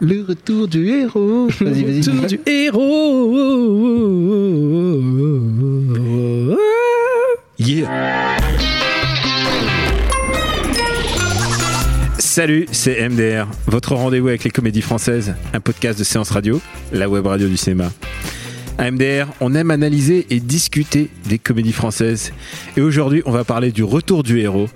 Le 0.00 0.22
retour 0.22 0.68
du 0.68 0.86
héros. 0.90 1.48
Vas-y, 1.60 1.82
vas-y. 1.82 1.98
Retour 1.98 2.26
du 2.28 2.40
héros. 2.46 3.34
Yeah. 7.58 8.36
Salut, 12.20 12.68
c'est 12.70 13.08
MDR, 13.08 13.48
votre 13.66 13.96
rendez-vous 13.96 14.28
avec 14.28 14.44
les 14.44 14.50
comédies 14.50 14.82
françaises, 14.82 15.34
un 15.52 15.58
podcast 15.58 15.98
de 15.98 16.04
séance 16.04 16.30
radio, 16.30 16.60
la 16.92 17.08
web 17.08 17.26
radio 17.26 17.48
du 17.48 17.56
cinéma. 17.56 17.90
À 18.78 18.92
MDR, 18.92 19.26
on 19.40 19.56
aime 19.56 19.72
analyser 19.72 20.28
et 20.30 20.38
discuter 20.38 21.10
des 21.28 21.40
comédies 21.40 21.72
françaises. 21.72 22.32
Et 22.76 22.82
aujourd'hui, 22.82 23.24
on 23.26 23.32
va 23.32 23.42
parler 23.42 23.72
du 23.72 23.82
retour 23.82 24.22
du 24.22 24.38
héros 24.38 24.68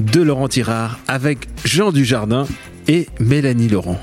de 0.00 0.20
Laurent 0.20 0.48
Tirard 0.48 0.98
avec 1.06 1.46
Jean 1.64 1.92
Dujardin 1.92 2.48
et 2.88 3.06
Mélanie 3.20 3.68
Laurent. 3.68 4.00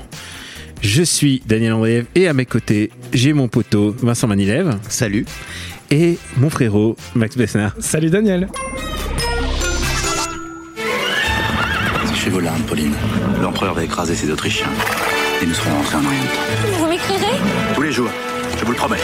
Je 0.82 1.02
suis 1.02 1.42
Daniel 1.46 1.72
Andriev 1.74 2.06
et 2.14 2.28
à 2.28 2.32
mes 2.34 2.46
côtés, 2.46 2.90
j'ai 3.12 3.32
mon 3.32 3.48
poteau 3.48 3.94
Vincent 4.02 4.26
Manilève 4.26 4.78
Salut. 4.88 5.24
et 5.90 6.18
mon 6.36 6.50
frérot 6.50 6.96
Max 7.14 7.36
Bessner. 7.36 7.68
Salut 7.78 8.10
Daniel. 8.10 8.48
Chez 12.14 12.30
Volard, 12.30 12.56
Pauline. 12.68 12.94
L'empereur 13.40 13.74
va 13.74 13.84
écraser 13.84 14.14
ses 14.14 14.30
Autrichiens. 14.30 14.66
Et 15.42 15.46
nous 15.46 15.54
serons 15.54 15.70
rentrés 15.74 15.96
en 15.96 16.04
Orient. 16.04 16.20
Vous 16.78 16.86
m'écrirez? 16.86 17.36
Tous 17.74 17.82
les 17.82 17.92
jours, 17.92 18.10
je 18.58 18.64
vous 18.64 18.70
le 18.72 18.76
promets. 18.76 18.96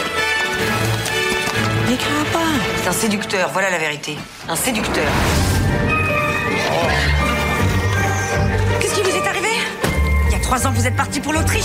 M'écrira 1.89 2.23
pas. 2.31 2.39
C'est 2.81 2.89
un 2.89 2.93
séducteur, 2.93 3.49
voilà 3.51 3.69
la 3.69 3.77
vérité. 3.77 4.15
Un 4.47 4.55
séducteur. 4.55 5.03
Qu'est-ce 6.49 7.18
trois 10.49 10.65
ans, 10.65 10.71
vous 10.71 10.87
êtes 10.87 10.95
parti 10.95 11.19
pour 11.19 11.31
l'Autriche. 11.31 11.63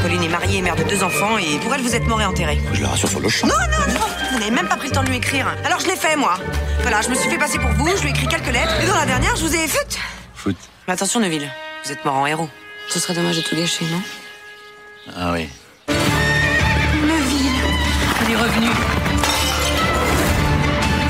Pauline 0.00 0.22
est 0.22 0.28
mariée 0.28 0.56
et 0.56 0.62
mère 0.62 0.74
de 0.74 0.84
deux 0.84 1.02
enfants, 1.02 1.36
et 1.36 1.58
pour 1.58 1.74
elle, 1.74 1.82
vous 1.82 1.94
êtes 1.94 2.06
mort 2.06 2.18
et 2.22 2.24
enterré. 2.24 2.58
Je 2.72 2.80
le 2.80 2.86
rassure 2.86 3.10
sur 3.10 3.20
le 3.20 3.28
champ. 3.28 3.46
Non, 3.46 3.52
non, 3.52 3.92
non 3.92 4.06
Vous 4.32 4.38
n'avez 4.38 4.50
même 4.50 4.66
pas 4.66 4.76
pris 4.76 4.88
le 4.88 4.94
temps 4.94 5.02
de 5.02 5.10
lui 5.10 5.18
écrire. 5.18 5.54
Alors 5.66 5.80
je 5.80 5.86
l'ai 5.86 5.96
fait, 5.96 6.16
moi. 6.16 6.38
Voilà, 6.80 7.02
je 7.02 7.10
me 7.10 7.14
suis 7.14 7.28
fait 7.28 7.36
passer 7.36 7.58
pour 7.58 7.68
vous, 7.72 7.94
je 7.94 8.00
lui 8.00 8.08
ai 8.08 8.12
écrit 8.12 8.26
quelques 8.26 8.50
lettres, 8.50 8.72
et 8.82 8.86
dans 8.86 8.94
la 8.94 9.04
dernière, 9.04 9.36
je 9.36 9.44
vous 9.44 9.54
ai 9.54 9.68
fut. 9.68 9.98
Foot. 10.34 10.56
Mais 10.88 10.94
attention, 10.94 11.20
Neville, 11.20 11.46
vous 11.84 11.92
êtes 11.92 12.02
mort 12.06 12.14
en 12.14 12.24
héros. 12.24 12.48
Ce 12.88 13.00
serait 13.00 13.12
dommage 13.12 13.36
de 13.36 13.42
tout 13.42 13.54
gâcher, 13.54 13.84
non? 13.92 14.00
Ah 15.14 15.32
oui. 15.32 15.50
Neville, 15.88 17.52
il 18.22 18.32
est 18.32 18.36
revenu. 18.36 18.85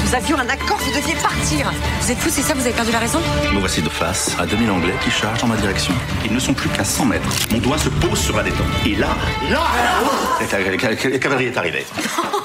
Nous 0.06 0.14
avions 0.14 0.38
un 0.38 0.48
accord, 0.48 0.76
vous 0.76 0.94
deviez 0.94 1.14
partir. 1.14 1.72
Vous 2.00 2.12
êtes 2.12 2.18
fou, 2.18 2.28
c'est 2.30 2.42
ça, 2.42 2.54
vous 2.54 2.60
avez 2.60 2.72
perdu 2.72 2.92
la 2.92 3.00
raison? 3.00 3.18
Nous 3.52 3.58
voici 3.58 3.82
de 3.82 3.88
face 3.88 4.36
à 4.38 4.46
2000 4.46 4.70
Anglais 4.70 4.94
qui 5.02 5.10
chargent 5.10 5.42
en 5.42 5.48
ma 5.48 5.56
direction. 5.56 5.92
Ils 6.24 6.32
ne 6.32 6.38
sont 6.38 6.54
plus 6.54 6.68
qu'à 6.68 6.84
100 6.84 7.06
mètres. 7.06 7.28
Mon 7.50 7.58
doigt 7.58 7.76
se 7.76 7.88
pose 7.88 8.16
sur 8.16 8.36
la 8.36 8.44
détente. 8.44 8.68
Et 8.86 8.94
là, 8.94 9.08
là, 9.50 9.64
la, 10.40 11.18
cavalerie 11.18 11.46
est 11.46 11.56
arrivée. 11.56 11.84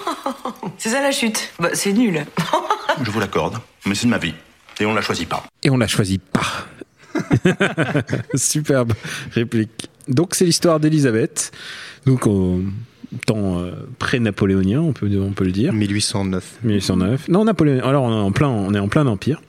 C'est 0.79 0.89
ça 0.89 1.01
la 1.01 1.11
chute. 1.11 1.53
Bah, 1.59 1.69
c'est 1.73 1.93
nul. 1.93 2.25
Je 3.03 3.11
vous 3.11 3.19
l'accorde, 3.19 3.59
mais 3.85 3.93
c'est 3.93 4.07
de 4.07 4.11
ma 4.11 4.17
vie. 4.17 4.33
Et 4.79 4.87
on 4.87 4.95
la 4.95 5.01
choisit 5.01 5.29
pas. 5.29 5.43
Et 5.61 5.69
on 5.69 5.77
l'a 5.77 5.87
choisi 5.87 6.17
pas. 6.17 6.65
Superbe 8.33 8.93
réplique. 9.35 9.87
Donc 10.07 10.33
c'est 10.33 10.45
l'histoire 10.45 10.79
d'Elisabeth, 10.79 11.51
donc 12.07 12.25
au 12.25 12.59
temps 13.25 13.59
euh, 13.59 13.71
pré-napoléonien, 13.99 14.81
on 14.81 14.93
peut, 14.93 15.09
on 15.19 15.31
peut 15.31 15.43
le 15.43 15.51
dire. 15.51 15.73
1809. 15.73 16.59
1809. 16.63 17.27
Non, 17.29 17.45
Napoléon. 17.45 17.83
Alors 17.85 18.03
on 18.03 18.11
est 18.11 18.21
en 18.21 18.31
plein, 18.31 18.49
on 18.49 18.73
est 18.73 18.79
en 18.79 18.87
plein 18.87 19.05
empire. 19.07 19.41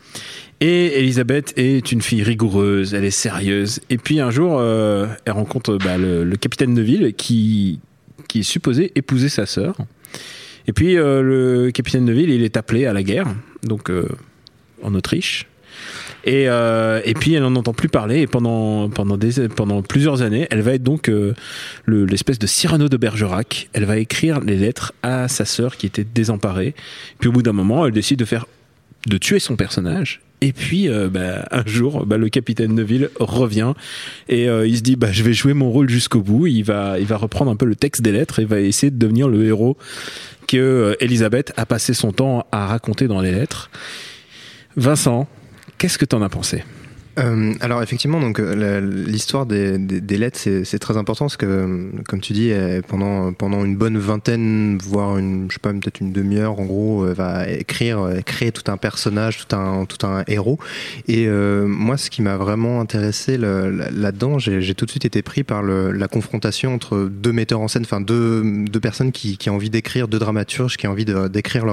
Et 0.60 0.98
Elisabeth 1.00 1.54
est 1.56 1.90
une 1.90 2.02
fille 2.02 2.22
rigoureuse, 2.22 2.94
elle 2.94 3.04
est 3.04 3.10
sérieuse. 3.10 3.80
Et 3.90 3.98
puis 3.98 4.20
un 4.20 4.30
jour, 4.30 4.58
euh, 4.58 5.06
elle 5.24 5.32
rencontre 5.32 5.76
bah, 5.76 5.98
le, 5.98 6.24
le 6.24 6.36
capitaine 6.36 6.74
de 6.74 6.82
ville 6.82 7.14
qui, 7.14 7.80
qui 8.28 8.40
est 8.40 8.44
supposé 8.44 8.92
épouser 8.94 9.28
sa 9.28 9.46
sœur. 9.46 9.76
Et 10.68 10.72
puis 10.72 10.96
euh, 10.96 11.22
le 11.22 11.70
capitaine 11.72 12.06
de 12.06 12.12
ville, 12.12 12.30
il 12.30 12.44
est 12.44 12.56
appelé 12.56 12.86
à 12.86 12.92
la 12.92 13.02
guerre, 13.02 13.26
donc 13.64 13.90
en 14.82 14.94
Autriche. 14.94 15.46
Et, 16.24 16.48
euh, 16.48 17.00
et 17.04 17.14
puis 17.14 17.34
elle 17.34 17.42
n'en 17.42 17.56
entend 17.56 17.72
plus 17.72 17.88
parler 17.88 18.20
et 18.20 18.26
pendant, 18.26 18.88
pendant, 18.90 19.16
des, 19.16 19.48
pendant 19.48 19.82
plusieurs 19.82 20.22
années, 20.22 20.46
elle 20.50 20.60
va 20.60 20.74
être 20.74 20.82
donc 20.82 21.08
euh, 21.08 21.34
le- 21.84 22.04
l'espèce 22.04 22.38
de 22.38 22.46
Cyrano 22.46 22.88
de 22.88 22.96
Bergerac. 22.96 23.68
Elle 23.72 23.84
va 23.84 23.98
écrire 23.98 24.40
les 24.40 24.56
lettres 24.56 24.92
à 25.02 25.26
sa 25.28 25.44
sœur 25.44 25.76
qui 25.76 25.86
était 25.86 26.04
désemparée. 26.04 26.74
Puis 27.18 27.28
au 27.28 27.32
bout 27.32 27.42
d'un 27.42 27.52
moment, 27.52 27.84
elle 27.86 27.92
décide 27.92 28.20
de 28.20 28.24
faire 28.24 28.46
de 29.08 29.18
tuer 29.18 29.40
son 29.40 29.56
personnage. 29.56 30.20
Et 30.42 30.52
puis 30.52 30.88
euh, 30.88 31.08
bah, 31.08 31.46
un 31.50 31.64
jour, 31.66 32.06
bah, 32.06 32.18
le 32.18 32.28
capitaine 32.28 32.74
Neville 32.74 33.10
revient 33.20 33.74
et 34.28 34.48
euh, 34.48 34.66
il 34.66 34.76
se 34.76 34.82
dit 34.82 34.96
bah, 34.96 35.12
je 35.12 35.22
vais 35.22 35.32
jouer 35.32 35.54
mon 35.54 35.70
rôle 35.70 35.88
jusqu'au 35.88 36.20
bout. 36.20 36.46
Il 36.46 36.62
va, 36.62 36.98
il 37.00 37.06
va 37.06 37.16
reprendre 37.16 37.50
un 37.50 37.56
peu 37.56 37.66
le 37.66 37.76
texte 37.76 38.02
des 38.02 38.12
lettres 38.12 38.38
et 38.38 38.44
va 38.44 38.60
essayer 38.60 38.90
de 38.90 38.98
devenir 38.98 39.28
le 39.28 39.44
héros 39.44 39.76
que 40.48 40.56
euh, 40.56 40.94
Elisabeth 41.00 41.52
a 41.56 41.66
passé 41.66 41.94
son 41.94 42.12
temps 42.12 42.46
à 42.52 42.66
raconter 42.66 43.06
dans 43.08 43.20
les 43.20 43.32
lettres. 43.32 43.70
Vincent, 44.76 45.28
qu'est-ce 45.78 45.98
que 45.98 46.04
t'en 46.04 46.22
as 46.22 46.28
pensé? 46.28 46.64
Euh, 47.18 47.54
alors 47.60 47.82
effectivement, 47.82 48.20
donc 48.20 48.40
euh, 48.40 48.80
l'histoire 48.80 49.46
des, 49.46 49.78
lettres, 49.78 50.38
c'est 50.38 50.78
très 50.78 50.96
important 50.96 51.26
parce 51.26 51.36
que, 51.36 51.46
euh, 51.46 51.90
comme 52.08 52.20
tu 52.20 52.32
dis, 52.32 52.52
pendant 52.88 53.32
pendant 53.32 53.64
une 53.64 53.76
bonne 53.76 53.98
vingtaine, 53.98 54.78
voire 54.78 55.18
une, 55.18 55.46
je 55.48 55.54
sais 55.54 55.60
pas, 55.60 55.72
peut-être 55.72 56.00
une 56.00 56.12
demi-heure, 56.12 56.58
en 56.58 56.64
gros, 56.64 57.06
elle 57.06 57.14
va 57.14 57.48
écrire, 57.48 58.08
créer 58.24 58.52
tout 58.52 58.70
un 58.70 58.76
personnage, 58.76 59.46
tout 59.46 59.56
un 59.56 59.84
tout 59.84 60.06
un 60.06 60.24
héros. 60.26 60.58
Et 61.08 61.26
moi, 61.28 61.96
ce 61.96 62.10
qui 62.10 62.22
m'a 62.22 62.36
vraiment 62.36 62.80
intéressé 62.80 63.36
là-dedans, 63.36 64.38
j'ai 64.38 64.74
tout 64.74 64.86
de 64.86 64.90
suite 64.90 65.04
été 65.04 65.22
pris 65.22 65.42
par 65.42 65.62
la 65.62 66.08
confrontation 66.08 66.74
entre 66.74 67.08
deux 67.10 67.32
metteurs 67.32 67.60
en 67.60 67.68
scène, 67.68 67.82
enfin 67.84 68.00
deux 68.00 68.42
deux 68.42 68.80
personnes 68.80 69.12
qui 69.12 69.36
qui 69.36 69.50
ont 69.50 69.56
envie 69.56 69.70
d'écrire, 69.70 70.08
deux 70.08 70.18
dramaturges 70.18 70.76
qui 70.76 70.86
ont 70.86 70.92
envie 70.92 71.04
d'écrire 71.04 71.66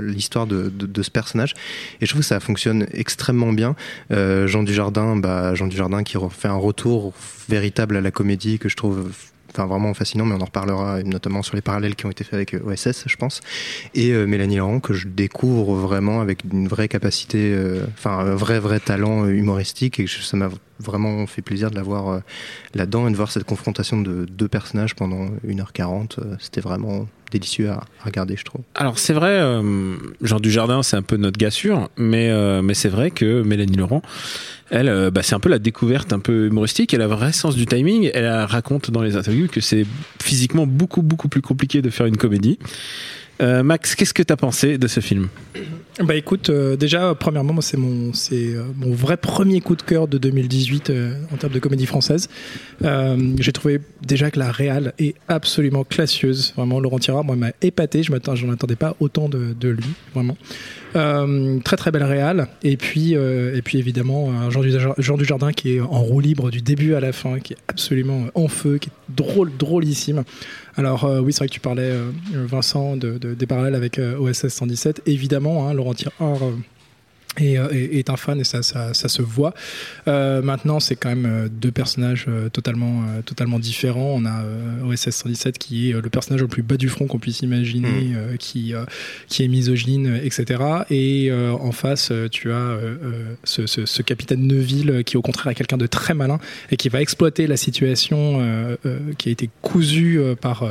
l'histoire 0.00 0.46
de, 0.46 0.68
de 0.68 1.02
ce 1.02 1.10
personnage. 1.10 1.54
Et 2.00 2.06
je 2.06 2.10
trouve 2.10 2.22
que 2.22 2.26
ça 2.26 2.40
fonctionne 2.40 2.86
extrêmement 2.92 3.52
bien. 3.52 3.76
Jean 4.10 4.62
Dujardin, 4.62 4.79
bah, 5.16 5.54
Jean 5.54 5.66
Dujardin 5.66 6.02
qui 6.02 6.16
fait 6.30 6.48
un 6.48 6.56
retour 6.56 7.12
véritable 7.48 7.96
à 7.96 8.00
la 8.00 8.10
comédie 8.10 8.58
que 8.58 8.68
je 8.68 8.76
trouve 8.76 9.10
enfin 9.52 9.66
vraiment 9.66 9.92
fascinant, 9.94 10.24
mais 10.24 10.36
on 10.36 10.40
en 10.40 10.44
reparlera 10.44 11.02
notamment 11.02 11.42
sur 11.42 11.56
les 11.56 11.62
parallèles 11.62 11.96
qui 11.96 12.06
ont 12.06 12.10
été 12.10 12.22
faits 12.24 12.34
avec 12.34 12.54
euh, 12.54 12.72
OSS, 12.72 13.04
je 13.06 13.16
pense. 13.16 13.40
Et 13.94 14.12
euh, 14.12 14.26
Mélanie 14.26 14.56
Laurent 14.56 14.78
que 14.80 14.94
je 14.94 15.08
découvre 15.08 15.74
vraiment 15.74 16.20
avec 16.20 16.44
une 16.44 16.68
vraie 16.68 16.86
capacité, 16.88 17.52
euh, 17.52 17.84
enfin 17.94 18.18
un 18.18 18.34
vrai 18.36 18.60
vrai 18.60 18.78
talent 18.78 19.26
humoristique 19.26 19.98
et 19.98 20.06
ça 20.06 20.36
m'a 20.36 20.50
vraiment 20.78 21.26
fait 21.26 21.42
plaisir 21.42 21.70
de 21.70 21.76
la 21.76 21.82
voir 21.82 22.20
là-dedans 22.74 23.08
et 23.08 23.10
de 23.10 23.16
voir 23.16 23.30
cette 23.30 23.44
confrontation 23.44 24.00
de 24.00 24.24
deux 24.24 24.48
personnages 24.48 24.94
pendant 24.94 25.26
1h40. 25.46 26.20
euh, 26.20 26.36
C'était 26.38 26.60
vraiment 26.60 27.06
délicieux 27.30 27.70
à, 27.70 27.84
regarder, 28.04 28.36
je 28.36 28.44
trouve. 28.44 28.62
Alors 28.74 28.98
c'est 28.98 29.12
vrai, 29.12 29.30
euh, 29.30 29.96
Jean 30.22 30.40
Dujardin, 30.40 30.82
c'est 30.82 30.96
un 30.96 31.02
peu 31.02 31.16
notre 31.16 31.38
gars 31.38 31.50
sûr, 31.50 31.88
mais 31.96 32.30
euh, 32.30 32.62
mais 32.62 32.74
c'est 32.74 32.88
vrai 32.88 33.10
que 33.10 33.42
Mélanie 33.42 33.76
Laurent, 33.76 34.02
elle, 34.70 34.88
euh, 34.88 35.10
bah, 35.10 35.22
c'est 35.22 35.34
un 35.34 35.40
peu 35.40 35.48
la 35.48 35.58
découverte 35.58 36.12
un 36.12 36.20
peu 36.20 36.46
humoristique. 36.46 36.94
Elle 36.94 37.02
a 37.02 37.06
un 37.06 37.08
vrai 37.08 37.32
sens 37.32 37.56
du 37.56 37.66
timing. 37.66 38.10
Elle 38.14 38.28
raconte 38.28 38.90
dans 38.90 39.02
les 39.02 39.16
interviews 39.16 39.48
que 39.48 39.60
c'est 39.60 39.84
physiquement 40.22 40.66
beaucoup 40.66 41.02
beaucoup 41.02 41.28
plus 41.28 41.42
compliqué 41.42 41.82
de 41.82 41.90
faire 41.90 42.06
une 42.06 42.16
comédie. 42.16 42.58
Euh, 43.40 43.62
Max, 43.62 43.94
qu'est-ce 43.94 44.14
que 44.14 44.22
t'as 44.22 44.36
pensé 44.36 44.76
de 44.76 44.86
ce 44.86 45.00
film? 45.00 45.28
Bah 46.02 46.14
écoute, 46.14 46.48
euh, 46.48 46.76
déjà, 46.76 47.14
premièrement, 47.14 47.60
c'est 47.60 47.76
mon, 47.76 48.14
c'est 48.14 48.54
euh, 48.54 48.62
mon 48.74 48.90
vrai 48.92 49.18
premier 49.18 49.60
coup 49.60 49.76
de 49.76 49.82
cœur 49.82 50.08
de 50.08 50.16
2018 50.16 50.88
euh, 50.88 51.14
en 51.30 51.36
termes 51.36 51.52
de 51.52 51.58
comédie 51.58 51.84
française. 51.84 52.28
J'ai 52.82 53.52
trouvé 53.52 53.80
déjà 54.02 54.30
que 54.30 54.38
la 54.38 54.50
réal 54.50 54.94
est 54.98 55.14
absolument 55.28 55.84
classieuse. 55.84 56.54
Vraiment, 56.56 56.80
Laurent 56.80 56.98
Tirard, 56.98 57.24
moi, 57.24 57.36
m'a 57.36 57.50
épaté. 57.60 58.02
Je 58.02 58.10
j'en 58.34 58.50
attendais 58.50 58.76
pas 58.76 58.96
autant 59.00 59.28
de, 59.28 59.54
de 59.58 59.68
lui, 59.68 59.84
vraiment. 60.14 60.38
Très 60.94 61.76
très 61.76 61.90
belle 61.90 62.04
réal. 62.04 62.48
Et 62.62 62.76
puis, 62.78 63.12
et 63.12 63.62
puis 63.62 63.78
évidemment, 63.78 64.50
Jean, 64.50 64.62
Dujardin, 64.62 64.94
Jean 64.98 65.16
Dujardin 65.18 65.52
qui 65.52 65.76
est 65.76 65.80
en 65.80 66.00
roue 66.00 66.20
libre 66.20 66.50
du 66.50 66.62
début 66.62 66.94
à 66.94 67.00
la 67.00 67.12
fin, 67.12 67.38
qui 67.38 67.52
est 67.52 67.58
absolument 67.68 68.26
en 68.34 68.48
feu, 68.48 68.78
qui 68.78 68.88
est 68.88 69.14
drôle, 69.14 69.50
drôlissime. 69.56 70.24
Alors 70.76 71.04
oui, 71.22 71.32
c'est 71.32 71.40
vrai 71.40 71.48
que 71.48 71.52
tu 71.52 71.60
parlais, 71.60 71.92
Vincent, 72.32 72.96
de, 72.96 73.18
de- 73.18 73.34
des 73.34 73.46
parallèles 73.46 73.74
avec 73.74 73.98
OSS 74.18 74.48
117. 74.48 75.02
Évidemment, 75.06 75.68
hein, 75.68 75.74
Laurent 75.74 75.89
Tirard, 75.94 76.42
euh, 76.42 76.56
et, 77.38 77.58
euh, 77.58 77.68
et- 77.72 77.98
est 77.98 78.10
un 78.10 78.16
fan 78.16 78.40
et 78.40 78.44
ça, 78.44 78.62
ça, 78.62 78.92
ça 78.92 79.08
se 79.08 79.22
voit. 79.22 79.54
Euh, 80.08 80.42
maintenant, 80.42 80.80
c'est 80.80 80.96
quand 80.96 81.10
même 81.10 81.26
euh, 81.26 81.48
deux 81.50 81.70
personnages 81.70 82.26
euh, 82.28 82.48
totalement, 82.48 83.02
totalement 83.24 83.58
différents. 83.58 84.14
On 84.16 84.24
a 84.26 84.42
OSS 84.84 85.10
117 85.10 85.58
qui 85.58 85.90
est 85.90 85.92
le 85.92 86.10
personnage 86.10 86.40
le 86.40 86.48
plus 86.48 86.62
bas 86.62 86.76
du 86.76 86.88
front 86.88 87.06
qu'on 87.06 87.18
puisse 87.18 87.40
imaginer, 87.40 88.12
euh, 88.14 88.36
qui, 88.36 88.74
euh, 88.74 88.84
qui 89.28 89.44
est 89.44 89.48
misogyne, 89.48 90.18
etc. 90.22 90.60
Et 90.90 91.28
euh, 91.30 91.52
en 91.52 91.72
face, 91.72 92.12
tu 92.32 92.50
as 92.52 92.76
ce, 93.44 93.66
ce- 93.66 93.86
ce 93.86 94.02
capitaine 94.02 94.46
Neuville 94.46 95.02
qui, 95.04 95.16
au 95.16 95.22
contraire, 95.22 95.52
est 95.52 95.54
quelqu'un 95.54 95.76
de 95.78 95.86
très 95.86 96.14
malin 96.14 96.38
et 96.70 96.76
qui 96.76 96.88
va 96.88 97.00
exploiter 97.00 97.46
la 97.46 97.56
situation 97.56 98.38
euh, 98.40 98.76
euh, 98.86 98.98
qui 99.18 99.28
a 99.28 99.32
été 99.32 99.50
cousue 99.62 100.20
par, 100.40 100.64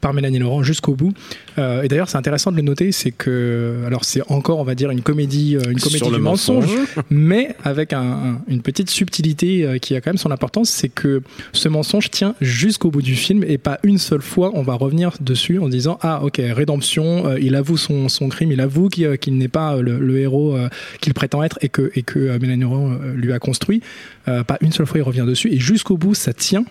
par 0.00 0.14
Mélanie 0.14 0.38
Laurent 0.38 0.62
jusqu'au 0.62 0.94
bout. 0.94 1.12
Euh, 1.58 1.82
et 1.82 1.88
d'ailleurs, 1.88 2.08
c'est 2.08 2.18
intéressant 2.18 2.52
de 2.52 2.56
le 2.56 2.62
noter, 2.62 2.92
c'est 2.92 3.10
que, 3.10 3.82
alors 3.86 4.04
c'est 4.04 4.22
encore, 4.30 4.58
on 4.58 4.64
va 4.64 4.74
dire, 4.74 4.90
une 4.90 5.02
comédie, 5.02 5.54
une 5.54 5.78
comédie 5.80 5.95
Sur 5.98 6.10
le 6.10 6.16
du 6.18 6.22
mensonge, 6.22 6.66
mensonge. 6.66 7.04
mais 7.10 7.54
avec 7.64 7.92
un- 7.92 8.00
un- 8.02 8.40
une 8.48 8.62
petite 8.62 8.90
subtilité 8.90 9.64
euh, 9.64 9.78
qui 9.78 9.94
a 9.94 10.00
quand 10.00 10.10
même 10.10 10.18
son 10.18 10.30
importance, 10.30 10.70
c'est 10.70 10.88
que 10.88 11.22
ce 11.52 11.68
mensonge 11.68 12.10
tient 12.10 12.34
jusqu'au 12.40 12.90
bout 12.90 13.02
du 13.02 13.14
film 13.16 13.44
et 13.46 13.58
pas 13.58 13.78
une 13.82 13.98
seule 13.98 14.22
fois 14.22 14.50
on 14.54 14.62
va 14.62 14.74
revenir 14.74 15.12
dessus 15.20 15.58
en 15.58 15.68
disant 15.68 15.98
ah 16.02 16.22
ok 16.24 16.40
rédemption, 16.42 17.26
euh, 17.26 17.38
il 17.40 17.54
avoue 17.54 17.76
son, 17.76 18.08
son 18.08 18.28
crime, 18.28 18.52
il 18.52 18.60
avoue 18.60 18.88
qu'il 18.88 19.04
euh, 19.06 19.16
n'est 19.28 19.48
pas 19.48 19.76
le, 19.80 19.98
le 19.98 20.18
héros 20.18 20.56
euh, 20.56 20.68
qu'il 21.00 21.14
prétend 21.14 21.42
être 21.42 21.58
et 21.62 21.68
que, 21.68 21.90
et 21.94 22.02
que 22.02 22.38
Mélanie 22.38 22.62
Laurent 22.62 22.92
lui 23.14 23.32
a 23.32 23.38
construit. 23.38 23.80
Euh, 24.28 24.42
pas 24.44 24.58
une 24.60 24.72
seule 24.72 24.86
fois 24.86 24.98
il 24.98 25.02
revient 25.02 25.24
dessus 25.26 25.52
et 25.52 25.58
jusqu'au 25.58 25.96
bout 25.96 26.14
ça 26.14 26.32
tient. 26.32 26.64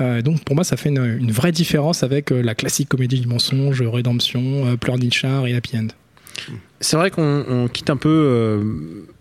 Euh, 0.00 0.20
donc 0.22 0.44
pour 0.44 0.54
moi 0.54 0.64
ça 0.64 0.76
fait 0.76 0.90
une, 0.90 1.16
une 1.18 1.30
vraie 1.32 1.52
différence 1.52 2.02
avec 2.02 2.30
euh, 2.30 2.42
la 2.42 2.54
classique 2.54 2.88
comédie 2.88 3.18
du 3.20 3.26
mensonge, 3.26 3.80
rédemption, 3.82 4.66
euh, 4.66 4.76
pleurnichard 4.76 5.46
et 5.46 5.54
happy 5.54 5.78
end. 5.78 5.86
C'est 6.80 6.96
vrai 6.96 7.10
qu'on 7.10 7.44
on 7.48 7.68
quitte 7.68 7.88
un 7.90 7.96
peu, 7.96 8.08
euh, 8.10 8.62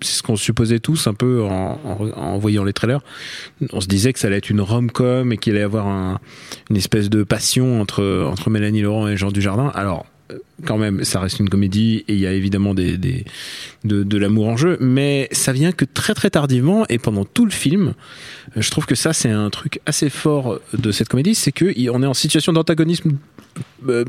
c'est 0.02 0.18
ce 0.18 0.24
qu'on 0.24 0.36
supposait 0.36 0.80
tous 0.80 1.08
un 1.08 1.14
peu 1.14 1.42
en, 1.44 2.38
voyant 2.38 2.64
les 2.66 2.74
trailers. 2.74 3.00
On 3.72 3.80
se 3.82 3.88
disait 3.88 4.12
que 4.14 4.20
ça 4.20 4.28
allait 4.28 4.38
être 4.38 4.50
une 4.50 4.62
rom-com 4.62 5.32
et 5.32 5.38
qu'il 5.38 5.54
allait 5.54 5.62
y 5.62 5.64
avoir 5.64 5.88
un- 5.88 6.20
une 6.70 6.76
espèce 6.78 7.10
de 7.10 7.24
passion 7.24 7.80
entre, 7.82 8.26
entre 8.30 8.50
Mélanie 8.50 8.82
Laurent 8.82 9.08
et 9.08 9.16
Jean 9.16 9.32
Dujardin. 9.32 9.72
Alors, 9.74 10.06
euh, 10.32 10.38
quand 10.66 10.78
même, 10.78 11.04
ça 11.06 11.20
reste 11.22 11.40
une 11.40 11.48
comédie 11.50 12.04
et 12.10 12.14
il 12.14 12.20
y 12.20 12.28
a 12.28 12.34
évidemment 12.34 12.74
des, 12.74 12.98
de, 12.98 14.18
l'amour 14.18 14.50
en 14.50 14.58
jeu, 14.58 14.78
mais 14.82 15.30
ça 15.32 15.54
vient 15.54 15.72
que 15.72 15.86
très 15.86 16.14
très 16.14 16.30
tardivement 16.30 16.86
et 16.90 16.98
pendant 16.98 17.24
tout 17.24 17.46
le 17.46 17.52
film. 17.52 17.94
euh, 18.58 18.62
Je 18.62 18.70
trouve 18.70 18.86
que 18.86 18.96
ça, 18.96 19.14
c'est 19.14 19.30
un 19.32 19.50
truc 19.50 19.80
assez 19.86 20.10
fort 20.10 20.60
de 20.78 20.92
cette 20.92 21.08
comédie, 21.08 21.36
c'est 21.36 21.52
que 21.54 21.72
y- 21.78 21.90
on 21.90 22.04
est 22.04 22.08
en 22.08 22.14
situation 22.14 22.52
d'antagonisme 22.52 23.14
euh, 23.90 24.06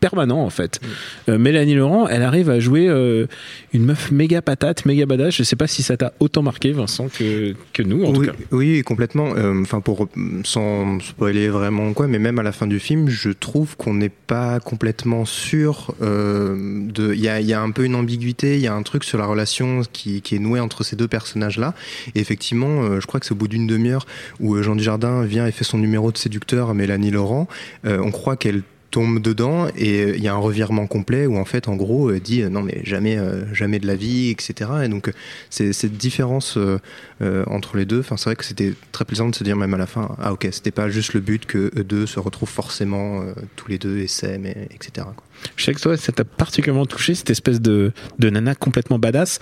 permanent 0.00 0.42
en 0.44 0.50
fait. 0.50 0.80
Euh, 1.28 1.38
Mélanie 1.38 1.74
Laurent, 1.74 2.08
elle 2.08 2.22
arrive 2.22 2.50
à 2.50 2.60
jouer 2.60 2.88
euh, 2.88 3.26
une 3.72 3.84
meuf 3.84 4.10
méga 4.10 4.42
patate, 4.42 4.84
méga 4.86 5.06
badass. 5.06 5.34
Je 5.34 5.42
sais 5.42 5.56
pas 5.56 5.66
si 5.66 5.82
ça 5.82 5.96
t'a 5.96 6.12
autant 6.20 6.42
marqué, 6.42 6.72
Vincent, 6.72 7.08
que, 7.08 7.54
que 7.72 7.82
nous 7.82 8.04
en 8.04 8.10
oui, 8.10 8.14
tout 8.14 8.32
cas. 8.32 8.38
oui, 8.52 8.82
complètement. 8.82 9.28
Enfin, 9.60 9.80
pour 9.80 10.08
sans 10.44 11.00
spoiler 11.00 11.48
vraiment 11.48 11.92
quoi, 11.92 12.06
mais 12.06 12.18
même 12.18 12.38
à 12.38 12.42
la 12.42 12.52
fin 12.52 12.66
du 12.66 12.78
film, 12.78 13.08
je 13.08 13.30
trouve 13.30 13.76
qu'on 13.76 13.94
n'est 13.94 14.08
pas 14.08 14.60
complètement 14.60 15.24
sûr. 15.24 15.94
de, 16.00 17.14
il 17.14 17.20
y 17.20 17.28
a, 17.28 17.40
il 17.40 17.46
y 17.46 17.52
a 17.52 17.60
un 17.60 17.70
peu 17.70 17.84
une 17.84 17.94
ambiguïté, 17.94 18.54
il 18.56 18.60
y 18.60 18.66
a 18.66 18.74
un 18.74 18.82
truc 18.82 19.04
sur 19.04 19.18
la 19.18 19.26
relation 19.26 19.82
qui, 19.92 20.22
qui 20.22 20.36
est 20.36 20.40
nouée 20.40 20.60
entre 20.60 20.84
ces 20.84 20.96
deux 20.96 21.08
personnages-là. 21.08 21.74
Et 22.14 22.20
effectivement, 22.20 23.00
je 23.00 23.06
crois 23.06 23.20
que 23.20 23.26
c'est 23.26 23.32
au 23.32 23.36
bout 23.36 23.48
d'une 23.48 23.66
demi-heure 23.66 24.06
où 24.40 24.60
Jean 24.62 24.76
Dujardin 24.76 25.22
vient 25.24 25.46
et 25.46 25.52
fait 25.52 25.64
son 25.64 25.78
numéro 25.78 26.12
de 26.12 26.18
séducteur 26.18 26.70
à 26.70 26.74
Mélanie 26.74 27.10
Laurent. 27.10 27.48
on 27.84 28.10
croit 28.10 28.36
qu'elle 28.36 28.62
tombe 28.90 29.17
dedans 29.18 29.66
et 29.76 30.00
euh, 30.02 30.16
il 30.16 30.22
y 30.22 30.28
a 30.28 30.34
un 30.34 30.38
revirement 30.38 30.86
complet 30.86 31.26
où 31.26 31.36
en 31.36 31.44
fait 31.44 31.68
en 31.68 31.76
gros 31.76 32.10
elle 32.10 32.20
dit 32.20 32.42
euh, 32.42 32.48
non 32.48 32.62
mais 32.62 32.80
jamais 32.84 33.18
euh, 33.18 33.44
jamais 33.54 33.78
de 33.78 33.86
la 33.86 33.96
vie 33.96 34.30
etc 34.30 34.70
et 34.84 34.88
donc 34.88 35.08
euh, 35.08 35.12
c'est 35.50 35.72
cette 35.72 35.96
différence 35.96 36.56
euh, 36.56 36.78
euh, 37.22 37.44
entre 37.46 37.76
les 37.76 37.84
deux 37.84 38.00
enfin 38.00 38.16
c'est 38.16 38.26
vrai 38.30 38.36
que 38.36 38.44
c'était 38.44 38.74
très 38.92 39.04
plaisant 39.04 39.28
de 39.28 39.34
se 39.34 39.44
dire 39.44 39.56
même 39.56 39.74
à 39.74 39.78
la 39.78 39.86
fin 39.86 40.14
ah 40.20 40.32
ok 40.32 40.48
c'était 40.52 40.70
pas 40.70 40.88
juste 40.88 41.14
le 41.14 41.20
but 41.20 41.46
que 41.46 41.70
eux 41.76 41.84
deux 41.84 42.06
se 42.06 42.20
retrouvent 42.20 42.48
forcément 42.48 43.20
euh, 43.20 43.32
tous 43.56 43.68
les 43.68 43.78
deux 43.78 43.98
et 43.98 44.06
s'aiment 44.06 44.46
et- 44.46 44.68
etc 44.74 45.06
quoi. 45.14 45.24
Je 45.54 45.64
sais 45.64 45.72
que 45.72 45.78
toi, 45.80 45.96
ça 45.96 46.10
t'a 46.10 46.24
particulièrement 46.24 46.84
touché, 46.84 47.14
cette 47.14 47.30
espèce 47.30 47.60
de, 47.60 47.92
de 48.18 48.28
nana 48.28 48.56
complètement 48.56 48.98
badass. 48.98 49.38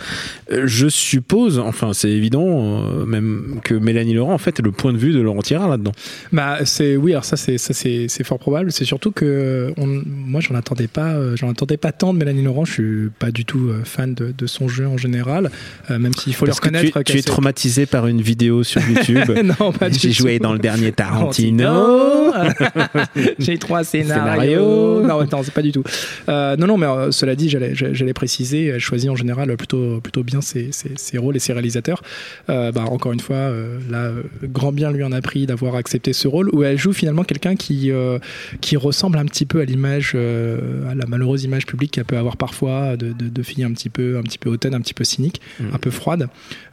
Euh, 0.53 0.67
Je 0.67 0.89
suppose, 0.89 1.59
enfin 1.59 1.95
c'est 1.95 2.11
évident, 2.11 2.45
euh, 2.85 3.07
même 3.07 3.61
que 3.65 3.73
Mélanie 3.73 4.13
Laurent, 4.13 4.35
en 4.35 4.39
fait, 4.39 4.61
est 4.61 4.63
le 4.63 4.73
point 4.73 4.93
de 4.93 4.99
vue 4.99 5.15
de 5.15 5.21
Laurent 5.21 5.41
Tirard 5.41 5.71
là-dedans. 5.71 5.93
Bah 6.33 6.59
c'est 6.67 6.97
oui 6.99 7.13
alors 7.13 7.25
ça 7.25 7.39
c'est 7.39 7.57
ça 7.57 7.73
c'est 7.73 8.09
c'est 8.11 8.25
fort 8.25 8.39
probable 8.39 8.73
c'est 8.73 8.85
surtout 8.85 9.11
que 9.11 9.66
on- 9.77 10.03
moi 10.07 10.41
j'en 10.41 10.55
attendais 10.55 10.87
pas 10.89 11.13
euh, 11.15 11.37
j'en 11.37 11.51
attendais 11.51 11.77
pas 11.77 11.93
tant 11.93 12.13
de 12.15 12.19
Mélanie 12.19 12.43
Laurent 12.43 12.65
je 12.65 12.73
suis 12.73 13.09
pas 13.19 13.31
du 13.31 13.45
tout 13.45 13.69
euh, 13.69 13.83
fan 13.85 14.15
de, 14.15 14.33
de 14.37 14.47
son 14.47 14.69
jeu 14.69 14.87
en 14.87 14.97
général 14.97 15.51
euh, 15.91 15.99
même 15.99 16.13
s'il 16.15 16.35
faut 16.35 16.47
Parce 16.47 16.59
le 16.59 16.63
que 16.63 16.69
tu, 16.69 16.75
reconnaître 16.87 17.03
tu 17.03 17.19
es 17.19 17.23
traumatisé 17.23 17.87
par 17.87 18.07
une 18.07 18.21
vidéo 18.21 18.63
sur 18.65 18.81
YouTube. 18.89 19.19
non 19.61 19.73
pas 19.73 19.91
J'ai 19.91 20.09
tout. 20.09 20.15
joué 20.15 20.39
dans 20.39 20.53
le 20.53 20.59
dernier 20.59 20.93
Tarantino. 21.01 22.33
j'ai 23.39 23.59
trois 23.59 23.85
Scénario. 23.85 24.15
scénarios 24.15 25.03
non 25.03 25.19
attends 25.21 25.43
c'est 25.43 25.55
pas 25.55 25.63
du 25.63 25.73
tout 25.73 25.83
Euh, 26.29 26.57
non 26.57 26.67
non 26.67 26.77
mais 26.77 26.87
euh, 26.87 27.11
cela 27.11 27.35
dit 27.37 27.49
j'allais 27.49 28.13
préciser 28.13 28.67
elle 28.67 28.81
choisit 28.81 29.11
en 29.11 29.17
général 29.17 29.55
plutôt 29.57 30.01
plutôt 30.01 30.23
bien 30.23 30.41
ses, 30.41 30.73
ses, 30.73 30.93
ses 30.97 31.19
rôles 31.19 31.37
et 31.37 31.41
ses 31.41 31.53
réalisateurs 31.53 32.03
Euh, 32.51 32.73
bah, 32.73 32.85
encore 32.89 33.13
une 33.13 33.21
fois 33.21 33.37
euh, 33.37 33.79
là 33.91 34.05
euh, 34.05 34.23
grand 34.45 34.73
bien 34.73 34.91
lui 34.91 35.05
en 35.05 35.13
a 35.13 35.21
pris 35.21 35.47
d'avoir 35.47 35.75
accepté 35.77 36.13
ce 36.13 36.29
rôle 36.29 36.49
où 36.53 36.63
elle 36.63 36.79
joue 36.79 36.93
finalement 36.93 37.25
quelqu'un 37.25 37.57
qui 37.57 37.91
euh, 37.91 38.19
qui 38.61 38.77
ressemble 38.77 39.19
un 39.19 39.25
petit 39.25 39.47
peu 39.47 39.56
à 39.61 39.65
l'image 39.65 40.13
euh, 40.15 40.89
à 40.91 40.95
la 40.95 41.07
malheureuse 41.07 41.45
image 41.45 41.67
publique 41.67 41.93
qu'elle 41.93 42.05
peut 42.05 42.17
avoir 42.19 42.37
parfois 42.37 42.97
de, 42.97 43.13
de, 43.13 43.29
de 43.29 43.43
filles 43.43 43.65
un 43.65 43.73
petit 43.73 43.89
peu 43.91 44.19
un 44.19 44.23
petit 44.23 44.39
peu 44.39 44.51
hautaines 44.51 44.75
un 44.75 44.81
petit 44.81 44.95
peu 44.95 45.05
cyniques 45.05 45.41
un 45.73 45.79
peu 45.79 45.91
froides 45.91 46.29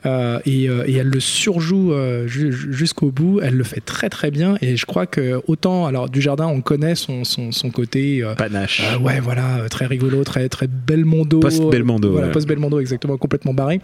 Euh, 0.06 0.40
et, 0.46 0.68
euh, 0.68 0.84
et 0.86 0.96
elle 0.96 1.08
le 1.08 1.22
surjoue 1.22 1.94
euh, 1.94 2.28
ju- 2.28 2.52
jusqu'au 2.52 3.10
bout 3.10 3.40
elle 3.42 3.56
le 3.56 3.64
fait 3.64 3.80
très 3.80 4.10
très 4.10 4.32
bien 4.32 4.56
et 4.62 4.76
je 4.76 4.86
crois 4.86 5.06
que 5.06 5.42
autant 5.48 5.86
alors 5.86 6.10
du 6.10 6.22
jardin 6.22 6.46
on 6.48 6.60
connaît 6.60 6.96
son, 6.96 7.24
son, 7.24 7.54
son 7.54 7.70
côté 7.72 8.22
Panache. 8.38 8.82
ouais, 9.02 9.22
voilà, 9.22 9.70
très 9.70 9.86
rigolo, 9.86 10.26
très 10.26 10.50
très 10.50 10.68
Belmondo. 10.68 11.40
Post-Belmondo, 11.40 12.12
Voilà, 12.12 12.28
ouais. 12.28 12.34
post-Belmondo, 12.34 12.80
exactement, 12.82 13.16
complètement 13.18 13.54
barré. 13.54 13.80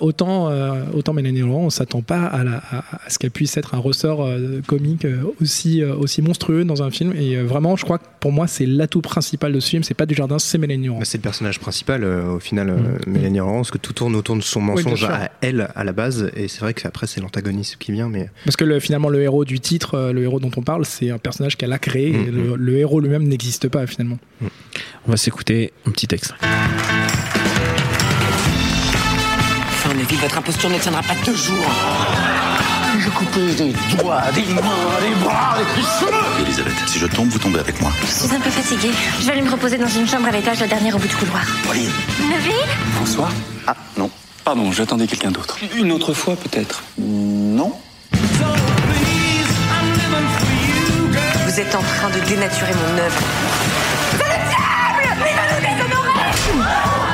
Autant, 0.00 0.50
autant 0.92 1.12
Mélanie 1.14 1.40
Laurent, 1.40 1.64
on 1.64 1.70
s'attend 1.70 2.02
pas 2.02 2.24
à, 2.24 2.44
la, 2.44 2.56
à, 2.70 2.78
à 3.06 3.10
ce 3.10 3.18
qu'elle 3.18 3.30
puisse 3.30 3.56
être 3.56 3.74
un 3.74 3.78
ressort 3.78 4.28
comique 4.66 5.06
aussi, 5.40 5.82
aussi 5.84 6.22
monstrueux 6.22 6.64
dans 6.64 6.82
un 6.82 6.90
film. 6.90 7.12
Et 7.16 7.36
vraiment, 7.36 7.76
je 7.76 7.84
crois 7.84 7.98
que 7.98 8.04
pour 8.24 8.32
moi, 8.32 8.46
c'est 8.46 8.64
l'atout 8.64 9.02
principal 9.02 9.52
de 9.52 9.60
ce 9.60 9.68
film. 9.68 9.82
C'est 9.82 9.92
pas 9.92 10.06
du 10.06 10.14
jardin, 10.14 10.38
c'est 10.38 10.56
Mélanie 10.56 10.86
Laurent. 10.86 11.00
Bah, 11.00 11.04
c'est 11.04 11.18
le 11.18 11.22
personnage 11.22 11.60
principal 11.60 12.02
euh, 12.04 12.36
au 12.36 12.38
final 12.40 12.70
euh, 12.70 12.76
Mélanie 13.06 13.36
Laurent 13.36 13.56
parce 13.56 13.70
que 13.70 13.76
tout 13.76 13.92
tourne 13.92 14.16
autour 14.16 14.34
de 14.36 14.40
son 14.40 14.62
mensonge 14.62 15.04
à 15.04 15.30
elle 15.42 15.68
à 15.76 15.84
la 15.84 15.92
base 15.92 16.30
et 16.34 16.48
c'est 16.48 16.60
vrai 16.60 16.72
qu'après 16.72 17.06
c'est 17.06 17.20
l'antagoniste 17.20 17.76
qui 17.76 17.92
vient 17.92 18.08
mais 18.08 18.30
Parce 18.46 18.56
que 18.56 18.64
le, 18.64 18.80
finalement, 18.80 19.10
le 19.10 19.20
héros 19.20 19.44
du 19.44 19.60
titre, 19.60 19.96
euh, 19.96 20.12
le 20.14 20.22
héros 20.22 20.40
dont 20.40 20.50
on 20.56 20.62
parle, 20.62 20.86
c'est 20.86 21.10
un 21.10 21.18
personnage 21.18 21.58
qu'elle 21.58 21.74
a 21.74 21.78
créé. 21.78 22.12
et 22.12 22.16
Mhm. 22.16 22.30
le, 22.34 22.56
le 22.56 22.78
héros 22.78 22.98
lui-même 22.98 23.24
n'existe 23.28 23.68
pas 23.68 23.86
finalement. 23.86 24.16
On 25.06 25.10
va 25.10 25.18
s'écouter 25.18 25.74
un 25.86 25.90
petit 25.90 26.08
extrait. 26.10 26.38
Enfin, 29.68 29.90
votre 30.22 30.38
imposture 30.38 30.70
ne 30.70 30.78
tiendra 30.78 31.02
pas 31.02 31.14
deux 31.26 31.36
jours. 31.36 32.33
Je 32.98 33.10
coupais 33.10 33.54
des 33.54 33.72
doigts, 33.96 34.22
des 34.34 34.42
mains, 34.54 34.62
des 35.00 35.14
bras, 35.24 35.56
des 35.58 35.82
cheveux 35.82 36.12
Elisabeth, 36.40 36.72
si 36.86 36.98
je 36.98 37.06
tombe, 37.06 37.28
vous 37.28 37.38
tombez 37.38 37.58
avec 37.58 37.80
moi. 37.80 37.90
Je 38.00 38.06
suis 38.06 38.34
un 38.34 38.40
peu 38.40 38.50
fatiguée. 38.50 38.92
Je 39.20 39.26
vais 39.26 39.32
aller 39.32 39.42
me 39.42 39.50
reposer 39.50 39.78
dans 39.78 39.88
une 39.88 40.06
chambre 40.06 40.28
à 40.28 40.30
l'étage, 40.30 40.60
la 40.60 40.66
dernière 40.68 40.94
au 40.94 40.98
bout 40.98 41.08
du 41.08 41.16
couloir. 41.16 41.42
Pauline 41.66 41.90
Neville 42.30 42.52
François 42.94 43.28
Ah, 43.66 43.74
non. 43.96 44.10
Pardon, 44.44 44.70
j'attendais 44.72 45.06
quelqu'un 45.06 45.30
d'autre. 45.30 45.58
Une 45.76 45.90
autre 45.92 46.12
fois 46.14 46.36
peut-être. 46.36 46.82
Non 46.98 47.72
Vous 51.46 51.60
êtes 51.60 51.74
en 51.74 51.82
train 51.82 52.10
de 52.10 52.20
dénaturer 52.28 52.72
mon 52.74 52.98
œuvre. 53.02 53.20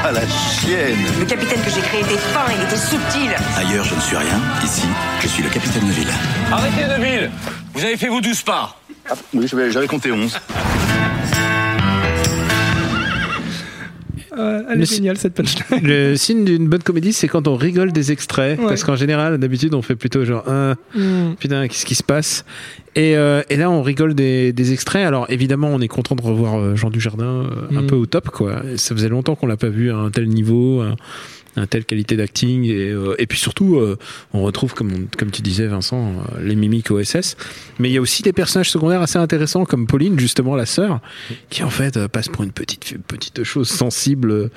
Ah, 0.02 0.12
la 0.12 0.20
chienne 0.26 0.96
Le 1.18 1.26
capitaine 1.26 1.60
que 1.62 1.70
j'ai 1.70 1.80
créé 1.82 2.00
était 2.00 2.16
fin, 2.16 2.46
il 2.56 2.62
était 2.64 2.76
subtil. 2.76 3.30
Ailleurs, 3.56 3.84
je 3.84 3.94
ne 3.94 4.00
suis 4.00 4.16
rien. 4.16 4.40
Ici, 4.64 4.82
je 5.20 5.28
suis 5.28 5.42
le 5.42 5.50
capitaine 5.50 5.84
Neville. 5.86 6.08
Arrêtez 6.50 6.86
Neville 6.88 7.30
Vous 7.74 7.84
avez 7.84 7.96
fait 7.96 8.08
vos 8.08 8.20
douze 8.20 8.42
pas 8.42 8.76
Ah, 9.10 9.14
oui, 9.34 9.46
j'avais 9.46 9.70
j'avais 9.70 9.86
compté 9.86 10.10
11. 10.10 10.38
Euh, 14.38 14.62
elle 14.70 14.76
Le 14.76 14.82
est 14.82 14.86
si- 14.86 14.94
géniale 14.96 15.18
cette 15.18 15.34
punchline. 15.34 15.82
Le 15.82 16.16
signe 16.16 16.44
d'une 16.44 16.68
bonne 16.68 16.82
comédie, 16.82 17.12
c'est 17.12 17.26
quand 17.28 17.46
on 17.48 17.56
rigole 17.56 17.92
des 17.92 18.12
extraits. 18.12 18.58
Ouais. 18.60 18.66
Parce 18.68 18.84
qu'en 18.84 18.94
général, 18.96 19.36
d'habitude, 19.38 19.74
on 19.74 19.82
fait 19.82 19.96
plutôt 19.96 20.24
genre, 20.24 20.44
Ah, 20.48 20.74
putain, 21.38 21.66
qu'est-ce 21.68 21.84
qui 21.84 21.94
se 21.96 22.02
passe? 22.04 22.44
Et, 22.94 23.16
euh, 23.16 23.42
et 23.50 23.56
là, 23.56 23.70
on 23.70 23.82
rigole 23.82 24.14
des, 24.14 24.52
des 24.52 24.72
extraits. 24.72 25.06
Alors, 25.06 25.26
évidemment, 25.30 25.68
on 25.68 25.80
est 25.80 25.88
content 25.88 26.14
de 26.16 26.22
revoir 26.22 26.58
euh, 26.58 26.74
Jean 26.76 26.90
Dujardin 26.90 27.24
euh, 27.70 27.76
un 27.78 27.82
Mm. 27.82 27.86
peu 27.86 27.96
au 27.96 28.06
top, 28.06 28.28
quoi. 28.30 28.62
Ça 28.76 28.94
faisait 28.94 29.08
longtemps 29.08 29.34
qu'on 29.36 29.46
l'a 29.46 29.56
pas 29.56 29.68
vu 29.68 29.90
à 29.90 29.96
un 29.96 30.10
tel 30.10 30.28
niveau, 30.28 30.80
à, 30.82 30.96
à 31.56 31.60
une 31.62 31.66
telle 31.66 31.84
qualité 31.84 32.16
d'acting. 32.16 32.64
Et, 32.64 32.90
euh, 32.90 33.14
et 33.18 33.26
puis 33.26 33.38
surtout, 33.38 33.76
euh, 33.76 33.96
on 34.32 34.42
retrouve, 34.42 34.74
comme, 34.74 34.90
on- 34.92 35.16
comme 35.18 35.30
tu 35.30 35.42
disais, 35.42 35.66
Vincent, 35.66 36.12
euh, 36.36 36.42
les 36.42 36.56
mimiques 36.56 36.90
OSS. 36.90 37.36
Mais 37.78 37.88
il 37.90 37.92
y 37.92 37.98
a 37.98 38.00
aussi 38.00 38.22
des 38.22 38.32
personnages 38.32 38.70
secondaires 38.70 39.02
assez 39.02 39.18
intéressants, 39.18 39.64
comme 39.64 39.86
Pauline, 39.86 40.18
justement, 40.18 40.56
la 40.56 40.66
sœur, 40.66 41.00
qui 41.48 41.62
en 41.62 41.70
fait 41.70 42.06
passe 42.08 42.28
pour 42.28 42.42
une 42.44 42.52
petite, 42.52 42.96
petite 43.06 43.44
chose 43.44 43.68
sensible. 43.68 44.50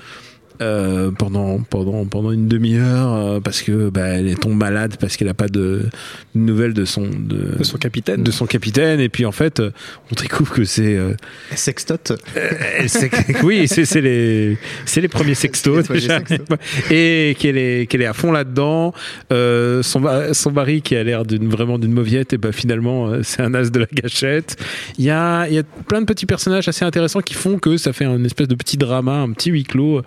Euh, 0.62 0.64
euh, 1.08 1.12
pendant 1.12 1.60
pendant 1.60 2.06
pendant 2.06 2.32
une 2.32 2.48
demi-heure 2.48 3.14
euh, 3.14 3.40
parce 3.40 3.62
que 3.62 3.90
bah, 3.90 4.08
elle 4.10 4.36
tombe 4.38 4.54
malade 4.58 4.96
parce 5.00 5.18
qu'elle 5.18 5.28
a 5.30 5.34
pas 5.34 5.48
de, 5.48 5.88
de 6.36 6.40
nouvelles 6.40 6.74
de 6.74 6.86
son 6.86 7.04
de, 7.08 7.58
De 7.58 7.64
son 7.64 7.78
capitaine. 7.78 8.24
de 8.24 8.32
son 8.32 8.46
capitaine 8.46 9.00
et 9.00 9.10
puis 9.10 9.26
en 9.26 9.32
fait 9.32 9.60
euh, 9.60 9.72
on 10.12 10.22
découvre 10.22 10.54
que 10.54 10.64
c'est 10.64 10.96
euh, 10.96 11.14
Sextote. 11.56 12.14
que- 12.34 13.44
oui 13.46 13.68
c'est 13.68 13.86
c'est 13.86 14.02
les 14.02 14.58
c'est 14.86 15.02
les 15.02 15.08
premiers 15.08 15.36
sextos 15.36 15.88
déjà. 15.90 16.20
et 16.92 17.36
qu'elle 17.40 17.58
est 17.58 17.88
qu'elle 17.90 18.02
est 18.02 18.06
à 18.08 18.14
fond 18.14 18.32
là-dedans 18.32 18.94
euh, 19.32 19.82
son 19.84 20.04
son 20.34 20.52
mari 20.52 20.82
qui 20.82 20.96
a 20.96 21.04
l'air 21.04 21.26
d'une 21.26 21.50
vraiment 21.50 21.80
d'une 21.80 21.94
mauviette 21.94 22.34
et 22.34 22.38
bah 22.38 22.52
finalement 22.52 23.08
euh, 23.08 23.22
c'est 23.24 23.42
un 23.42 23.54
as 23.54 23.70
de 23.72 23.80
la 23.80 23.88
gâchette 23.92 24.56
il 24.98 25.06
y 25.06 25.10
a 25.10 25.48
il 25.48 25.56
y 25.56 25.60
a 25.60 25.64
plein 25.64 26.02
de 26.02 26.06
petits 26.06 26.26
personnages 26.26 26.68
assez 26.68 26.86
intéressants 26.86 27.22
qui 27.22 27.34
font 27.34 27.58
que 27.58 27.78
ça 27.78 27.94
fait 27.94 28.06
un 28.06 28.24
espèce 28.24 28.48
de 28.48 28.56
petit 28.56 28.78
drama 28.78 29.14
un 29.14 29.32
petit 29.32 29.50
huis 29.50 29.64
clos 29.64 30.02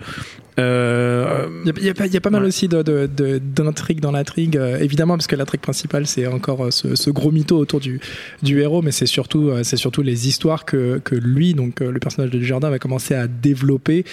euh, 0.59 1.47
Il 1.65 1.85
y 1.85 1.89
a, 1.89 1.91
y 1.91 1.95
pas- 1.95 2.07
il 2.07 2.15
y 2.15 2.17
a 2.17 2.21
pas 2.21 2.31
mal 2.31 2.43
Ouais. 2.43 2.49
aussi 2.49 2.69
d'intrigues 2.69 4.01
dans 4.01 4.13
l'intrigue, 4.13 4.57
euh, 4.57 4.79
évidemment, 4.79 5.17
parce 5.17 5.27
que 5.27 5.37
l'intrigue 5.37 5.61
principale, 5.61 6.07
c'est 6.07 6.27
encore 6.27 6.65
euh, 6.67 6.71
ce, 6.71 6.95
ce 6.95 7.11
gros 7.11 7.31
mytho 7.31 7.57
autour 7.59 7.81
du, 7.81 8.01
du 8.43 8.61
héros, 8.61 8.83
mais 8.83 8.93
c'est 8.93 9.07
surtout, 9.07 9.51
c'est 9.63 9.77
surtout 9.77 10.03
les 10.03 10.29
histoires 10.29 10.65
que, 10.65 10.99
que 11.05 11.15
lui, 11.15 11.55
donc 11.55 11.81
le 11.81 11.99
personnage 11.99 12.31
de 12.31 12.39
Dujardin, 12.39 12.71
va 12.71 12.79
commencer 12.79 13.15
à 13.15 13.27
développer 13.27 14.05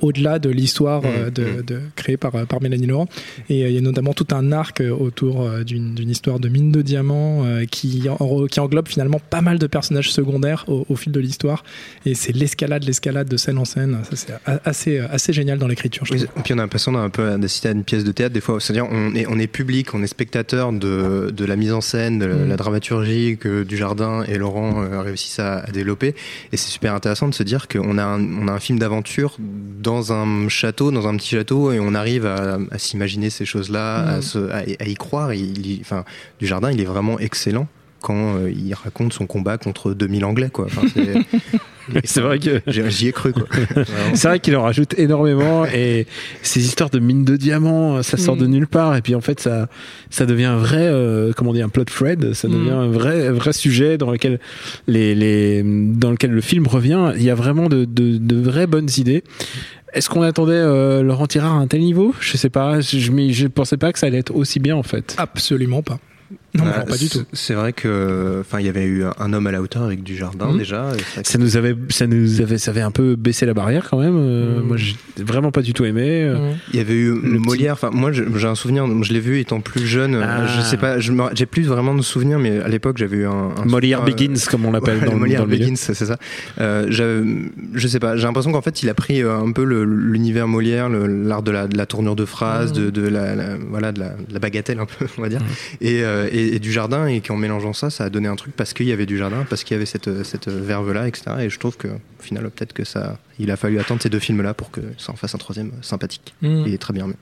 au-delà 0.00 0.38
de 0.38 0.50
l'histoire 0.50 1.02
euh, 1.04 1.30
de, 1.30 1.62
de- 1.62 1.80
créée 1.96 2.16
par, 2.16 2.32
par 2.46 2.62
Mélanie 2.62 2.86
Laurent. 2.86 3.08
Et 3.48 3.62
il 3.62 3.72
y 3.72 3.78
a 3.78 3.80
notamment 3.80 4.12
tout 4.14 4.26
un 4.32 4.52
arc 4.52 4.82
autour 4.98 5.48
d'une 5.64 6.08
histoire 6.10 6.38
de 6.40 6.48
mine 6.48 6.72
de 6.72 6.82
diamants 6.82 7.44
qui, 7.70 8.04
en- 8.08 8.46
qui 8.46 8.60
englobe 8.60 8.88
finalement 8.88 9.20
pas 9.30 9.40
mal 9.40 9.58
de 9.58 9.66
personnages 9.66 10.12
secondaires 10.12 10.64
au, 10.68 10.86
au 10.88 10.96
fil 10.96 11.12
de 11.12 11.20
l'histoire. 11.20 11.64
Et 12.06 12.14
c'est 12.14 12.32
l'escalade, 12.34 12.84
l'escalade 12.84 13.28
de 13.28 13.36
scène 13.36 13.58
en 13.58 13.64
scène. 13.64 13.98
Ça, 14.10 14.16
c'est 14.16 14.32
assez, 14.64 14.98
assez 14.98 15.32
génial 15.32 15.58
dans 15.58 15.66
l'écriture, 15.74 16.04
Oui, 16.10 16.22
et 16.22 16.40
puis 16.42 16.54
on 16.54 16.58
a 16.58 16.62
l'impression 16.62 16.92
d'un 16.92 17.10
peu 17.10 17.36
d'assister 17.38 17.68
à 17.68 17.72
une 17.72 17.84
pièce 17.84 18.04
de 18.04 18.12
théâtre 18.12 18.32
des 18.32 18.40
fois. 18.40 18.58
C'est-à-dire 18.60 18.86
on 18.90 19.14
est, 19.14 19.26
on 19.28 19.38
est 19.38 19.46
public, 19.46 19.94
on 19.94 20.02
est 20.02 20.06
spectateur 20.06 20.72
de, 20.72 21.30
de 21.30 21.44
la 21.44 21.56
mise 21.56 21.72
en 21.72 21.80
scène, 21.80 22.18
de 22.18 22.26
la, 22.26 22.34
Mm. 22.34 22.48
la 22.48 22.56
dramaturgie 22.56 23.36
que 23.38 23.62
Dujardin 23.64 24.22
et 24.24 24.38
Laurent 24.38 24.82
euh, 24.82 25.00
réussissent 25.02 25.38
à, 25.38 25.58
à 25.60 25.70
développer. 25.70 26.14
Et 26.52 26.56
c'est 26.56 26.70
super 26.70 26.94
intéressant 26.94 27.28
de 27.28 27.34
se 27.34 27.42
dire 27.42 27.68
qu'on 27.68 27.98
a 27.98 28.04
un, 28.04 28.22
on 28.40 28.48
a 28.48 28.52
un 28.52 28.60
film 28.60 28.78
d'aventure 28.78 29.36
dans 29.38 30.12
un 30.12 30.48
château, 30.48 30.90
dans 30.90 31.06
un 31.08 31.16
petit 31.16 31.30
château, 31.36 31.72
et 31.72 31.80
on 31.80 31.94
arrive 31.94 32.26
à, 32.26 32.58
à 32.70 32.78
s'imaginer 32.78 33.30
ces 33.30 33.44
choses-là, 33.44 33.96
à, 33.96 34.18
Mm. 34.18 34.22
se- 34.22 34.50
à, 34.50 34.86
y 34.88 34.94
croire. 34.94 35.32
Il, 35.34 35.66
y- 35.66 35.80
enfin, 35.80 36.04
Dujardin, 36.40 36.70
il 36.72 36.80
est 36.80 36.84
vraiment 36.86 37.18
excellent 37.18 37.66
quand 38.00 38.36
euh, 38.36 38.50
il 38.54 38.72
raconte 38.74 39.12
son 39.14 39.26
combat 39.26 39.56
contre 39.58 39.94
2000 39.94 40.24
Anglais. 40.24 40.50
Quoi. 40.52 40.66
Enfin, 40.66 40.82
c'est- 42.04 42.20
vrai 42.20 42.38
que 42.38 42.60
J'y 42.66 43.08
ai 43.08 43.12
cru. 43.12 43.32
Quoi. 43.32 43.44
C'est 44.14 44.28
vrai 44.28 44.40
qu'il 44.40 44.56
en 44.56 44.62
rajoute 44.62 44.98
énormément 44.98 45.64
et 45.66 46.06
ces 46.42 46.64
histoires 46.64 46.90
de 46.90 46.98
mines 46.98 47.24
de 47.24 47.36
diamants, 47.36 48.02
ça 48.02 48.16
sort 48.16 48.36
Mm. 48.36 48.40
de 48.40 48.46
nulle 48.46 48.66
part 48.66 48.96
et 48.96 49.02
puis 49.02 49.14
en 49.14 49.20
fait 49.20 49.40
ça 49.40 49.68
ça 50.10 50.26
devient 50.26 50.44
un 50.44 50.56
vrai 50.58 50.82
euh, 50.86 51.32
comment 51.36 51.50
on 51.50 51.54
dit 51.54 51.62
un 51.62 51.68
plot 51.68 51.84
thread, 51.84 52.32
ça 52.34 52.48
Mm. 52.48 52.52
devient 52.52 52.70
un 52.70 52.88
vrai 52.88 53.30
vrai 53.30 53.52
sujet 53.52 53.98
dans 53.98 54.10
lequel 54.10 54.38
les 54.86 55.14
les 55.14 55.62
dans 55.64 56.10
lequel 56.10 56.30
le 56.30 56.40
film 56.40 56.66
revient. 56.66 57.12
Il 57.16 57.22
y 57.22 57.30
a 57.30 57.34
vraiment 57.34 57.68
de 57.68 57.84
de, 57.84 58.18
de 58.18 58.36
vraies 58.40 58.66
bonnes 58.66 58.88
idées. 58.98 59.22
Est-ce 59.92 60.08
qu'on 60.10 60.22
attendait 60.22 60.52
euh, 60.54 61.02
Laurent 61.02 61.26
Tirard 61.28 61.54
à 61.54 61.58
un 61.60 61.66
tel 61.68 61.80
niveau? 61.80 62.12
Je 62.20 62.36
sais 62.36 62.50
pas. 62.50 62.80
Je, 62.80 62.98
je, 62.98 63.12
je 63.30 63.46
pensais 63.46 63.76
pas 63.76 63.92
que 63.92 63.98
ça 64.00 64.06
allait 64.06 64.18
être 64.18 64.34
aussi 64.34 64.58
bien 64.58 64.74
en 64.74 64.82
fait. 64.82 65.14
Absolument 65.18 65.82
pas. 65.82 65.98
Non, 66.56 66.64
Ah, 66.66 66.78
non, 66.80 66.84
pas 66.84 66.96
du 66.96 67.08
c'est- 67.08 67.18
tout. 67.18 67.24
C'est 67.32 67.54
vrai 67.54 67.72
que, 67.72 68.38
enfin, 68.40 68.60
il 68.60 68.66
y 68.66 68.68
avait 68.68 68.84
eu 68.84 69.04
un, 69.18 69.32
homme 69.32 69.46
à 69.46 69.52
la 69.52 69.60
hauteur 69.60 69.82
avec 69.82 70.02
du 70.02 70.16
jardin 70.16 70.52
Mhm. 70.52 70.58
déjà. 70.58 70.86
Ça 71.24 71.38
nous 71.38 71.56
avait 71.56 71.74
ça 71.88 72.06
nous 72.06 72.40
avait 72.40 72.58
ça 72.58 72.70
avait 72.70 72.80
un 72.80 72.90
peu 72.92 73.16
baissé 73.16 73.44
la 73.44 73.54
barrière 73.54 73.88
quand 73.90 73.98
même. 74.00 74.16
Euh, 74.16 74.60
Mm. 74.60 74.62
Moi 74.66 74.76
j'ai 74.76 74.94
vraiment 75.18 75.50
pas 75.50 75.62
du 75.62 75.72
tout 75.72 75.84
aimé. 75.84 76.22
Euh, 76.22 76.34
Mm. 76.52 76.54
Il 76.72 76.76
y 76.76 76.80
avait 76.80 76.94
eu 76.94 77.08
Le 77.20 77.38
Molière. 77.38 77.72
Enfin, 77.74 77.90
moi, 77.92 78.12
j'ai 78.12 78.46
un 78.46 78.54
souvenir. 78.54 78.86
Je 79.02 79.12
l'ai 79.12 79.20
vu 79.20 79.38
étant 79.40 79.60
plus 79.60 79.86
jeune. 79.86 80.14
Ah. 80.22 80.46
Je 80.46 80.60
sais 80.62 80.76
pas. 80.76 80.98
J'ai 81.00 81.46
plus 81.46 81.64
vraiment 81.66 81.94
de 81.94 82.02
souvenirs, 82.02 82.38
mais 82.38 82.60
à 82.60 82.68
l'époque, 82.68 82.98
j'avais 82.98 83.16
eu 83.18 83.26
un. 83.26 83.30
un 83.56 83.64
Molière 83.64 83.98
souvenir, 84.00 84.00
euh, 84.00 84.04
Begins 84.28 84.46
comme 84.50 84.64
on 84.66 84.70
l'appelle 84.72 84.98
Ouais, 84.98 85.06
dans, 85.06 85.12
le- 85.14 85.18
Molière 85.18 85.40
dans 85.40 85.46
le. 85.50 85.56
Begins, 85.56 85.76
c'est 85.76 85.94
ça. 85.94 86.16
Euh, 86.60 86.86
je 87.74 87.88
sais 87.88 87.98
pas. 87.98 88.16
J'ai 88.16 88.24
l'impression 88.26 88.52
qu'en 88.52 88.62
fait, 88.62 88.82
il 88.82 88.88
a 88.88 88.94
pris 88.94 89.22
euh, 89.22 89.36
un 89.38 89.50
peu 89.52 89.64
l'univers 89.64 90.46
Molière, 90.48 90.88
l'art 90.88 91.42
de 91.42 91.50
la, 91.50 91.66
de 91.66 91.76
la 91.76 91.86
tournure 91.86 92.16
de 92.16 92.24
phrase, 92.24 92.72
Mhm. 92.72 92.84
de, 92.86 92.90
de 92.90 93.08
la, 93.08 93.34
la- 93.34 93.56
voilà, 93.70 93.92
de 93.92 93.98
la, 94.00 94.10
de 94.10 94.32
la 94.32 94.38
bagatelle 94.38 94.78
un 94.78 94.86
peu, 94.86 95.06
on 95.18 95.22
va 95.22 95.28
dire, 95.28 95.40
et, 95.80 96.02
euh, 96.04 96.28
et, 96.44 96.56
et 96.56 96.58
du 96.58 96.72
jardin, 96.72 97.06
et 97.06 97.20
qu'en 97.20 97.36
mélangeant 97.36 97.72
ça, 97.72 97.90
ça 97.90 98.04
a 98.04 98.10
donné 98.10 98.28
un 98.28 98.36
truc 98.36 98.54
parce 98.56 98.72
qu'il 98.72 98.86
y 98.86 98.92
avait 98.92 99.06
du 99.06 99.18
jardin, 99.18 99.44
parce 99.48 99.64
qu'il 99.64 99.74
y 99.74 99.76
avait 99.76 99.86
cette, 99.86 100.22
cette 100.24 100.48
verve 100.48 100.92
là, 100.92 101.08
etc. 101.08 101.24
Et 101.40 101.50
je 101.50 101.58
trouve 101.58 101.76
que, 101.76 101.88
au 101.88 102.22
final, 102.22 102.44
peut-être 102.50 102.72
que 102.72 102.84
ça, 102.84 103.18
il 103.38 103.50
a 103.50 103.56
fallu 103.56 103.78
attendre 103.78 104.02
ces 104.02 104.10
deux 104.10 104.18
films 104.18 104.42
là 104.42 104.54
pour 104.54 104.70
que 104.70 104.80
ça 104.98 105.12
en 105.12 105.16
fasse 105.16 105.34
un 105.34 105.38
troisième 105.38 105.72
sympathique. 105.82 106.34
Mm. 106.42 106.64
Il 106.66 106.74
est 106.74 106.78
très 106.78 106.92
bien. 106.92 107.06
mais- 107.06 107.14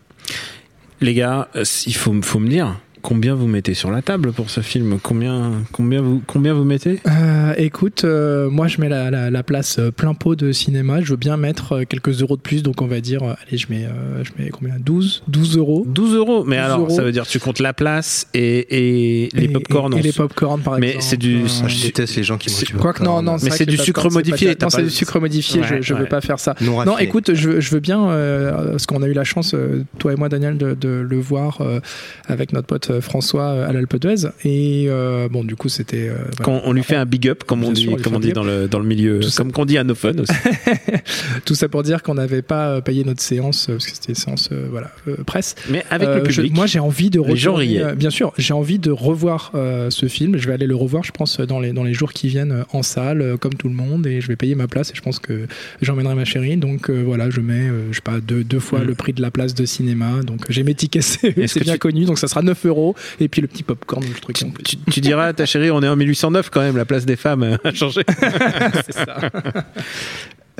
Les 1.00 1.14
gars, 1.14 1.48
euh, 1.56 1.64
il 1.86 1.94
faut, 1.94 2.14
faut 2.22 2.38
me 2.38 2.48
dire 2.48 2.78
combien 3.02 3.34
vous 3.34 3.46
mettez 3.46 3.74
sur 3.74 3.90
la 3.90 4.00
table 4.02 4.32
pour 4.32 4.48
ce 4.50 4.60
film. 4.60 4.98
Combien, 5.02 5.52
combien 5.72 6.00
vous, 6.00 6.22
combien 6.26 6.54
vous 6.54 6.64
mettez? 6.64 7.00
Euh, 7.06 7.52
écoute, 7.58 8.04
euh, 8.04 8.48
moi 8.48 8.68
je 8.68 8.80
mets 8.80 8.88
la, 8.88 9.10
la- 9.10 9.30
la 9.30 9.42
place 9.42 9.78
euh, 9.78 9.90
plein 9.90 10.14
pot 10.14 10.34
de 10.36 10.52
cinéma. 10.52 11.00
Je 11.02 11.10
veux 11.10 11.16
bien 11.16 11.36
mettre 11.36 11.82
quelques 11.84 12.22
euros 12.22 12.36
de 12.36 12.40
plus, 12.42 12.62
donc 12.62 12.80
on 12.82 12.86
va 12.86 13.00
dire, 13.00 13.22
allez, 13.22 13.58
je 13.58 13.66
mets, 13.70 13.84
euh, 13.84 14.22
je 14.24 14.30
mets 14.42 14.50
combien? 14.50 14.74
12 14.78 15.24
12 15.28 15.56
euros. 15.58 15.84
12 15.86 16.14
euros. 16.14 16.44
Mais 16.44 16.56
12 16.56 16.64
alors, 16.64 16.80
euros. 16.80 16.90
ça 16.90 17.02
veut 17.02 17.12
dire 17.12 17.26
tu 17.26 17.38
comptes 17.40 17.58
la 17.60 17.72
place 17.72 18.26
et, 18.34 19.24
et 19.24 19.28
les 19.34 19.44
Et- 19.44 19.48
popcorn 19.48 19.92
et, 19.96 20.02
les 20.02 20.12
popcorn 20.12 20.60
par 20.62 20.78
Mais 20.78 20.88
exemple. 20.88 21.04
c'est 21.04 21.16
du- 21.16 21.36
Euh, 21.42 21.46
Ah, 21.64 21.68
je 21.68 21.82
déteste 21.82 22.16
les 22.16 22.22
gens 22.22 22.38
qui 22.38 22.50
mangent 22.50 22.64
du 22.64 22.74
Quoique 22.74 23.02
non, 23.02 23.20
non, 23.22 23.36
Mais 23.42 23.50
c'est 23.50 23.64
que 23.66 23.70
du 23.70 23.76
sucre 23.76 24.10
modifié, 24.10 24.56
Non, 24.60 24.70
c'est 24.70 24.82
du 24.82 24.90
sucre 24.90 25.18
modifié. 25.20 25.60
Ouais, 25.60 25.66
je, 25.78 25.82
je 25.82 25.94
veux 25.94 26.02
ouais. 26.02 26.08
pas 26.08 26.20
faire 26.20 26.38
ça. 26.38 26.54
Non 26.60 26.98
écoute, 26.98 27.34
je, 27.34 27.48
veux- 27.48 27.60
je 27.60 27.70
veux 27.70 27.80
bien, 27.80 28.08
euh, 28.10 28.70
parce 28.72 28.86
qu'on 28.86 29.02
a 29.02 29.06
eu 29.08 29.12
la 29.12 29.24
chance, 29.24 29.54
toi 29.98 30.12
et 30.12 30.16
moi, 30.16 30.28
Daniel, 30.28 30.56
de, 30.56 30.74
de 30.74 30.88
le 30.88 31.18
voir 31.20 31.60
euh, 31.60 31.80
avec 32.28 32.52
notre 32.52 32.66
pote 32.66 32.90
euh, 32.92 33.00
François 33.00 33.44
euh, 33.48 33.68
à 33.68 33.72
l'Alpe 33.72 33.96
d'Huez. 33.96 34.28
Et 34.44 34.86
euh, 34.88 35.28
bon, 35.28 35.44
du 35.44 35.56
coup, 35.56 35.68
c'était. 35.68 36.08
euh, 36.08 36.14
voilà. 36.38 36.62
On 36.64 36.72
lui 36.72 36.82
fait 36.82 36.96
un 36.96 37.04
big 37.06 37.28
up, 37.28 37.44
comme 37.44 37.64
on 37.64 37.72
dit, 37.72 37.88
comme 38.02 38.14
on 38.14 38.20
dit 38.20 38.32
dans 38.32 38.44
le, 38.44 38.68
dans 38.68 38.78
le 38.78 38.84
milieu, 38.86 39.20
Tout 39.20 39.28
comme 39.36 39.52
qu'on 39.52 39.64
dit 39.64 39.78
à 39.78 39.84
nos 39.84 39.94
fun 39.94 40.12
aussi. 40.18 40.32
Tout 41.44 41.54
ça 41.54 41.68
pour 41.68 41.82
dire 41.82 42.02
qu'on 42.02 42.14
n'avait 42.14 42.42
pas 42.42 42.68
euh, 42.68 42.80
payé 42.80 43.04
notre 43.04 43.20
séance, 43.22 43.68
euh, 43.68 43.72
parce 43.74 43.86
que 43.86 43.92
c'était 43.94 44.08
une 44.10 44.14
séance 44.14 44.48
euh, 44.52 44.66
voilà, 44.70 44.90
euh, 45.08 45.16
presse. 45.24 45.54
Mais 45.70 45.84
avec 45.90 46.08
Euh, 46.08 46.22
le 46.22 46.30
je- 46.30 46.36
public. 46.42 46.54
moi, 46.54 46.66
j'ai 46.66 46.78
envie 46.78 47.10
de 47.10 47.20
euh, 47.20 47.94
bien 47.94 48.10
sûr, 48.10 48.32
j'ai 48.38 48.54
envie 48.54 48.78
de 48.78 48.90
revoir 48.90 49.50
euh, 49.54 49.90
ce 49.90 50.06
film. 50.06 50.36
Je 50.36 50.46
vais 50.46 50.54
aller 50.54 50.66
le 50.66 50.74
revoir, 50.76 51.04
je 51.04 51.12
pense, 51.12 51.38
dans 51.40 51.60
les, 51.60 51.72
dans 51.72 51.84
les 51.84 51.94
jours 51.94 52.12
qui 52.12 52.28
viennent 52.28 52.52
euh, 52.52 52.64
en 52.72 52.82
salle, 52.82 53.22
euh, 53.22 53.36
comme 53.36 53.54
tout 53.54 53.68
le 53.68 53.74
monde, 53.74 54.06
et 54.06 54.20
je 54.20 54.28
vais 54.28 54.36
payer 54.36 54.54
ma 54.54 54.66
place. 54.68 54.90
Et 54.90 54.94
je 54.94 55.00
pense 55.02 55.18
que 55.18 55.46
j'emmènerai 55.80 56.14
ma 56.14 56.24
chérie. 56.24 56.56
Donc 56.56 56.90
euh, 56.90 57.02
voilà, 57.04 57.30
je 57.30 57.40
mets, 57.40 57.68
euh, 57.68 57.88
je 57.90 57.96
sais 57.96 58.02
pas, 58.02 58.20
deux, 58.20 58.44
deux 58.44 58.58
fois 58.60 58.80
Mm. 58.80 58.84
le 58.84 58.94
prix 58.94 59.12
de 59.12 59.22
la 59.22 59.30
place 59.30 59.54
de 59.54 59.64
cinéma. 59.64 60.20
Donc 60.26 60.46
j'ai 60.48 60.62
mes 60.62 60.74
tickets, 60.74 61.02
c'est 61.22 61.34
bien 61.60 61.72
tu- 61.74 61.78
connu. 61.78 62.04
Donc 62.04 62.18
ça 62.18 62.26
sera 62.28 62.42
9 62.42 62.66
euros. 62.66 62.81
Et 63.20 63.28
puis 63.28 63.40
le 63.42 63.48
petit 63.48 63.62
popcorn, 63.62 64.02
le 64.04 64.14
truc 64.20 64.36
tu, 64.36 64.44
en 64.44 64.50
plus. 64.50 64.62
tu- 64.64 64.76
tu 64.90 65.00
diras 65.00 65.26
à 65.26 65.32
ta 65.32 65.46
chérie, 65.46 65.70
on 65.70 65.82
est 65.82 65.88
en 65.88 65.96
1809 65.96 66.50
quand 66.50 66.60
même, 66.60 66.76
la 66.76 66.84
place 66.84 67.04
des 67.06 67.16
femmes 67.16 67.58
a 67.64 67.72
changé. 67.74 68.02
C'est 68.86 68.92
ça. 68.94 69.16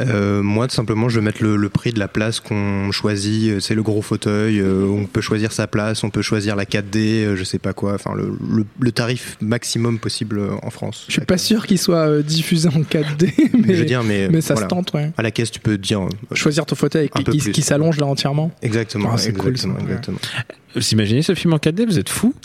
Euh, 0.08 0.42
moi, 0.42 0.68
tout 0.68 0.74
simplement, 0.74 1.08
je 1.08 1.18
vais 1.20 1.24
mettre 1.24 1.42
le, 1.42 1.56
le 1.56 1.68
prix 1.68 1.92
de 1.92 1.98
la 1.98 2.08
place 2.08 2.40
qu'on 2.40 2.90
choisit. 2.92 3.50
Euh, 3.50 3.60
C'est 3.60 3.74
le 3.74 3.82
gros 3.82 4.02
fauteuil. 4.02 4.60
euh, 4.60 4.84
on 4.86 5.06
peut 5.06 5.20
choisir 5.20 5.52
sa 5.52 5.66
place, 5.66 6.02
on 6.04 6.10
peut 6.10 6.22
choisir 6.22 6.56
la 6.56 6.64
4D, 6.64 6.96
euh, 7.24 7.36
je 7.36 7.44
sais 7.44 7.58
pas 7.58 7.72
quoi. 7.72 7.94
Enfin, 7.94 8.14
le, 8.14 8.32
le- 8.54 8.66
le 8.80 8.92
tarif 8.92 9.36
maximum 9.40 9.98
possible 9.98 10.40
en 10.62 10.70
France. 10.70 11.04
Je 11.08 11.12
suis 11.12 11.20
pas 11.22 11.38
sûr 11.38 11.66
qu'il 11.66 11.78
soit 11.78 12.06
euh, 12.08 12.22
diffusé 12.22 12.68
en 12.68 12.80
4D, 12.82 13.32
mais, 13.66 13.74
je 13.74 13.80
veux 13.80 13.84
dire, 13.84 14.02
mais, 14.02 14.28
mais 14.28 14.40
ça 14.40 14.54
voilà. 14.54 14.66
se 14.68 14.70
tente, 14.70 14.92
ouais. 14.94 15.10
À 15.16 15.22
la 15.22 15.30
caisse, 15.30 15.50
tu 15.50 15.60
peux 15.60 15.78
dire. 15.78 16.00
euh, 16.02 16.08
Choisir 16.34 16.66
ton 16.66 16.74
fauteuil 16.74 17.08
qui, 17.08 17.52
qui- 17.52 17.62
s'allonge 17.62 17.98
là 17.98 18.06
entièrement. 18.06 18.50
Exactement. 18.62 19.10
Ah, 19.12 19.18
c'est 19.18 19.32
cool, 19.32 19.50
exactement, 19.50 19.74
ouais. 19.76 19.82
exactement. 19.84 20.18
Vous 20.74 20.88
imaginez 20.92 21.22
ce 21.22 21.34
film 21.34 21.52
en 21.52 21.58
4D 21.58 21.84
Vous 21.86 21.98
êtes 21.98 22.08
fous 22.08 22.34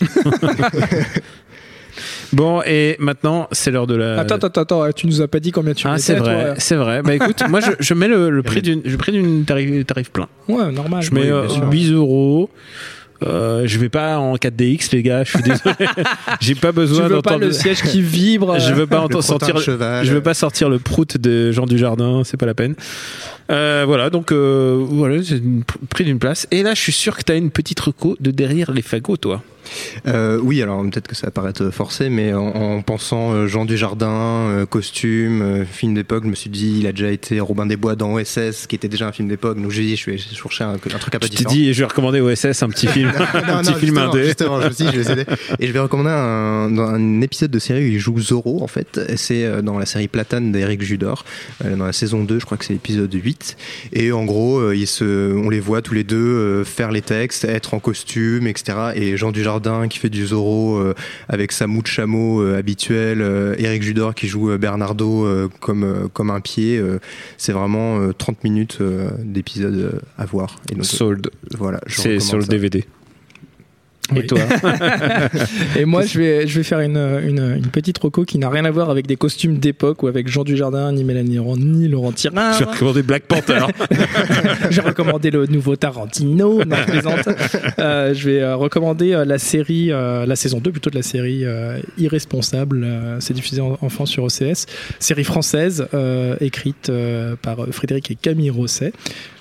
Bon, 2.32 2.62
et 2.66 2.96
maintenant, 2.98 3.48
c'est 3.52 3.70
l'heure 3.70 3.86
de 3.86 3.94
la. 3.94 4.20
Attends, 4.20 4.36
attends, 4.36 4.60
attends, 4.60 4.92
tu 4.92 5.06
nous 5.06 5.22
as 5.22 5.28
pas 5.28 5.40
dit 5.40 5.50
combien 5.52 5.74
tu 5.74 5.86
Ah, 5.86 5.98
c'est 5.98 6.14
vrai, 6.16 6.54
c'est 6.58 6.76
vrai. 6.76 7.02
Bah 7.02 7.14
écoute, 7.14 7.42
moi 7.48 7.60
je, 7.60 7.70
je 7.78 7.94
mets 7.94 8.08
le, 8.08 8.30
le 8.30 8.42
prix 8.44 8.62
d'une, 8.62 8.82
je 8.84 8.96
prix 8.96 9.12
d'une 9.12 9.44
tarif, 9.44 9.86
tarif 9.86 10.10
plein. 10.10 10.28
Ouais, 10.48 10.70
normal. 10.72 11.02
Je 11.02 11.12
mets 11.12 11.22
Oui, 11.22 11.30
euh, 11.30 11.46
bien 11.46 11.54
sûr. 11.54 11.70
8 11.70 11.92
euros. 11.92 12.50
Euh, 13.26 13.62
je 13.66 13.78
vais 13.80 13.88
pas 13.88 14.18
en 14.18 14.36
4DX, 14.36 14.90
les 14.92 15.02
gars. 15.02 15.24
Je 15.24 15.30
suis 15.30 15.42
désolé. 15.42 15.74
J'ai 16.40 16.54
pas 16.54 16.68
Tu 16.68 16.74
besoin 16.76 17.08
veux 17.08 17.16
pas 17.20 17.30
d'entendre. 17.32 17.46
le 17.46 17.52
siège 17.52 17.82
qui 17.82 18.00
vibre 18.00 18.60
Je 18.60 18.72
veux 18.72 18.86
pas 18.86 18.98
Le 18.98 19.16
entendre 19.16 19.60
cheval. 19.60 20.04
Je 20.04 20.12
veux 20.12 20.20
pas 20.22 20.34
sortir 20.34 20.68
le 20.68 20.78
prout 20.78 21.16
de 21.16 21.50
Jean 21.50 21.66
Dujardin. 21.66 22.22
C'est 22.24 22.36
pas 22.36 22.46
la 22.46 22.54
peine. 22.54 22.76
Euh, 23.50 23.84
voilà, 23.86 24.10
donc 24.10 24.30
euh, 24.30 24.84
voilà, 24.90 25.22
prix 25.90 26.04
d'une 26.04 26.18
place. 26.18 26.46
Et 26.50 26.62
là, 26.62 26.74
je 26.74 26.80
suis 26.80 26.92
sûr 26.92 27.16
que 27.16 27.22
t'as 27.22 27.36
une 27.36 27.50
petite 27.50 27.80
reco 27.80 28.16
de 28.20 28.30
derrière 28.30 28.72
les 28.72 28.82
fagots, 28.82 29.16
toi. 29.16 29.42
Euh, 30.06 30.38
oui, 30.42 30.62
alors 30.62 30.82
peut-être 30.82 31.08
que 31.08 31.14
ça 31.14 31.26
va 31.26 31.30
paraître 31.30 31.70
forcé, 31.70 32.08
mais 32.08 32.32
en, 32.32 32.46
en 32.46 32.80
pensant 32.80 33.34
euh, 33.34 33.46
Jean 33.46 33.66
Dujardin, 33.66 34.64
costume, 34.70 35.66
film 35.70 35.92
d'époque, 35.94 36.24
je 36.24 36.30
me 36.30 36.34
suis 36.34 36.48
dit, 36.48 36.78
il 36.78 36.86
a 36.86 36.92
déjà 36.92 37.10
été 37.10 37.38
Robin 37.40 37.66
des 37.66 37.76
Bois 37.76 37.94
dans 37.94 38.14
OSS, 38.14 38.66
qui 38.66 38.76
était 38.76 38.88
déjà 38.88 39.08
un 39.08 39.12
film 39.12 39.28
d'époque, 39.28 39.60
donc 39.60 39.70
j'ai 39.70 39.82
dit, 39.82 39.96
je 39.96 40.10
vais 40.10 40.16
chercher 40.16 40.64
un, 40.64 40.72
un 40.72 40.78
truc 40.78 41.14
un 41.14 41.18
peu 41.18 41.28
Tu 41.28 41.36
différent. 41.36 41.52
dit, 41.52 41.74
je 41.74 41.80
vais 41.80 41.84
recommander 41.86 42.20
OSS 42.20 42.62
un 42.62 42.70
petit 42.70 42.86
film, 42.88 43.12
un 43.14 43.62
petit 43.62 43.72
non, 43.72 43.76
film 43.76 43.98
indé. 43.98 44.24
justement, 44.24 44.60
je 44.60 44.68
me 44.68 44.92
je 44.92 45.00
vais 45.00 45.26
Et 45.60 45.66
je 45.66 45.72
vais 45.72 45.80
recommander 45.80 46.10
un, 46.10 46.70
dans 46.70 46.88
un 46.88 47.20
épisode 47.20 47.50
de 47.50 47.58
série 47.58 47.84
où 47.84 47.92
il 47.92 47.98
joue 47.98 48.18
Zorro, 48.18 48.62
en 48.62 48.68
fait. 48.68 49.00
C'est 49.16 49.62
dans 49.62 49.78
la 49.78 49.86
série 49.86 50.08
Platane 50.08 50.50
d'Eric 50.50 50.80
Judor, 50.80 51.24
dans 51.62 51.84
la 51.84 51.92
saison 51.92 52.24
2, 52.24 52.38
je 52.38 52.44
crois 52.46 52.56
que 52.56 52.64
c'est 52.64 52.72
l'épisode 52.72 53.12
8. 53.12 53.37
Et 53.92 54.12
en 54.12 54.24
gros, 54.24 54.58
euh, 54.58 54.76
ils 54.76 54.86
se, 54.86 55.32
on 55.34 55.48
les 55.50 55.60
voit 55.60 55.82
tous 55.82 55.94
les 55.94 56.04
deux 56.04 56.16
euh, 56.16 56.64
faire 56.64 56.90
les 56.90 57.02
textes, 57.02 57.44
être 57.44 57.74
en 57.74 57.80
costume, 57.80 58.46
etc. 58.46 58.92
Et 58.94 59.16
Jean 59.16 59.30
Dujardin 59.32 59.88
qui 59.88 59.98
fait 59.98 60.10
du 60.10 60.26
Zorro 60.26 60.76
euh, 60.78 60.94
avec 61.28 61.52
sa 61.52 61.66
moue 61.66 61.82
de 61.82 61.86
chameau 61.86 62.42
habituelle, 62.54 63.22
Eric 63.58 63.82
Judor 63.82 64.14
qui 64.14 64.28
joue 64.28 64.56
Bernardo 64.58 65.26
comme, 65.60 66.08
comme 66.12 66.30
un 66.30 66.40
pied. 66.40 66.82
c'est 67.36 67.52
vraiment 67.52 68.00
euh, 68.00 68.12
30 68.12 68.44
minutes 68.44 68.78
d'épisode 69.20 70.00
à 70.16 70.24
voir. 70.24 70.56
Et 70.70 70.74
donc, 70.74 70.84
Sold. 70.84 71.30
voilà, 71.56 71.80
C'est 71.86 72.20
sur 72.20 72.36
le 72.36 72.42
ça. 72.44 72.48
DVD. 72.48 72.84
Et 74.14 74.20
Oui. 74.20 74.26
toi 74.26 74.38
Et 75.76 75.84
moi, 75.84 76.02
je 76.04 76.18
vais, 76.18 76.46
je 76.46 76.58
vais 76.58 76.62
faire 76.62 76.80
une, 76.80 76.96
une, 76.96 77.56
une 77.56 77.66
petite 77.66 77.98
roco 77.98 78.24
qui 78.24 78.38
n'a 78.38 78.48
rien 78.48 78.64
à 78.64 78.70
voir 78.70 78.90
avec 78.90 79.06
des 79.06 79.16
costumes 79.16 79.58
d'époque 79.58 80.02
ou 80.02 80.06
avec 80.06 80.28
Jean 80.28 80.44
Dujardin, 80.44 80.92
ni 80.92 81.04
Mélanie 81.04 81.36
Laurent, 81.36 81.56
ni 81.56 81.88
Laurent 81.88 82.12
Tirard. 82.12 82.54
Je 82.54 82.60
vais 82.60 82.70
recommander 82.70 83.02
Black 83.02 83.24
Panther. 83.24 83.66
J'ai 84.70 84.80
recommandé 84.80 85.30
le 85.30 85.46
nouveau 85.46 85.76
Tarantino. 85.76 86.64
Non, 86.64 86.76
je 86.76 86.90
plaisante. 86.90 87.28
Euh, 87.78 88.12
je 88.14 88.28
vais 88.28 88.40
euh, 88.40 88.56
recommander 88.56 89.12
euh, 89.12 89.24
la 89.24 89.38
série, 89.38 89.88
la 89.88 90.36
saison 90.36 90.58
2 90.58 90.70
plutôt 90.72 90.90
de 90.90 90.96
la 90.96 91.02
série 91.02 91.44
Irresponsable. 91.96 92.86
C'est 93.20 93.34
diffusé 93.34 93.60
en, 93.60 93.88
France 93.88 94.10
sur 94.10 94.24
OCS. 94.24 94.66
Série 94.98 95.24
française 95.24 95.86
écrite 96.40 96.90
par 97.42 97.66
Frédéric 97.70 98.10
et 98.10 98.14
Camille 98.14 98.50
Rosset. 98.50 98.92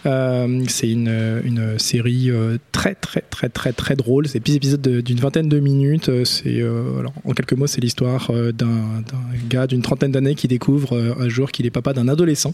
C'est 0.03 0.89
une, 0.89 1.41
une 1.43 1.79
série 1.79 2.31
très 2.71 2.95
très 2.95 3.21
très 3.21 3.49
très 3.49 3.73
très 3.73 3.95
drôle. 3.95 4.27
C'est 4.27 4.39
épisodes 4.57 4.81
de- 4.81 5.01
d'une 5.01 5.19
vingtaine 5.19 5.47
de 5.49 5.59
minutes. 5.59 6.09
Euh, 6.09 6.25
C'est 6.25 6.61
euh, 6.61 7.03
en 7.23 7.31
quelques 7.33 7.53
mots, 7.53 7.67
c'est 7.67 7.81
l'histoire 7.81 8.29
euh, 8.31 8.51
d'un 8.51 9.01
gars 9.49 9.65
d'une 9.67 9.81
trentaine 9.81 10.11
d'années 10.11 10.35
qui 10.35 10.47
découvre 10.47 10.97
un 11.19 11.29
jour 11.29 11.51
qu'il 11.51 11.65
est 11.65 11.69
papa 11.71 11.93
d'un 11.93 12.07
adolescent 12.07 12.53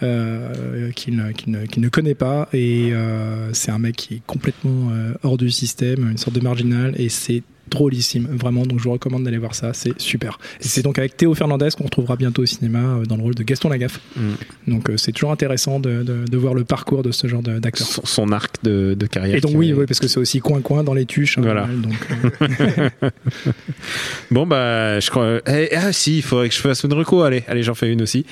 qu'il 0.00 1.16
ne, 1.16 1.32
ne- 1.80 1.88
connaît 1.88 2.14
pas 2.14 2.48
et 2.52 2.92
c'est 3.52 3.70
un 3.70 3.78
mec 3.78 3.96
qui 3.96 4.14
est 4.14 4.22
complètement 4.26 4.90
hors 5.22 5.36
du 5.36 5.50
système, 5.50 6.08
une 6.10 6.16
sorte 6.18 6.34
de 6.34 6.40
marginal 6.40 6.94
et 6.98 7.08
c'est 7.08 7.42
drôlissime 7.70 8.26
vraiment 8.30 8.66
donc 8.66 8.78
je 8.80 8.84
vous 8.84 8.92
recommande 8.92 9.24
d'aller 9.24 9.38
voir 9.38 9.54
ça 9.54 9.72
c'est 9.72 9.98
super 10.00 10.38
et 10.60 10.64
c'est 10.68 10.82
donc 10.82 10.98
avec 10.98 11.16
Théo 11.16 11.34
Fernandez 11.34 11.68
qu'on 11.76 11.84
retrouvera 11.84 12.16
bientôt 12.16 12.42
au 12.42 12.46
cinéma 12.46 12.80
euh, 12.80 13.04
dans 13.06 13.16
le 13.16 13.22
rôle 13.22 13.34
de 13.34 13.42
Gaston 13.42 13.68
Lagaffe 13.70 14.00
Mm. 14.16 14.72
donc 14.72 14.90
euh, 14.90 14.96
c'est 14.98 15.12
toujours 15.12 15.32
intéressant 15.32 15.80
de, 15.80 16.02
de- 16.02 16.24
de 16.28 16.36
voir 16.36 16.52
le 16.54 16.64
parcours 16.64 17.02
de 17.02 17.12
ce 17.12 17.26
genre 17.28 17.42
de- 17.42 17.58
d'acteur 17.60 17.86
son, 17.86 18.02
son 18.04 18.30
arc 18.32 18.56
de, 18.62 18.94
de 18.98 19.06
carrière. 19.06 19.36
et 19.36 19.40
donc 19.40 19.52
oui, 19.54 19.72
oui 19.72 19.86
parce 19.86 20.00
que 20.00 20.08
c'est 20.08 20.18
aussi 20.20 20.40
coin 20.40 20.60
coin 20.60 20.82
dans 20.84 20.92
les 20.94 21.06
tuches 21.06 21.38
hein, 21.38 21.42
Voilà. 21.42 21.66
mal, 21.66 21.80
donc 21.80 22.08
euh, 23.00 23.10
Bon 24.30 24.46
bah 24.46 25.00
je 25.00 25.10
crois. 25.10 25.40
eh, 25.46 25.74
ah 25.76 25.92
si, 25.92 26.18
il 26.18 26.22
faudrait 26.22 26.48
que 26.48 26.54
je 26.54 26.60
fasse 26.60 26.82
une 26.84 26.92
reco. 26.92 27.22
Allez, 27.22 27.44
allez, 27.48 27.62
j'en 27.62 27.74
fais 27.74 27.90
une 27.92 28.02
aussi. 28.02 28.24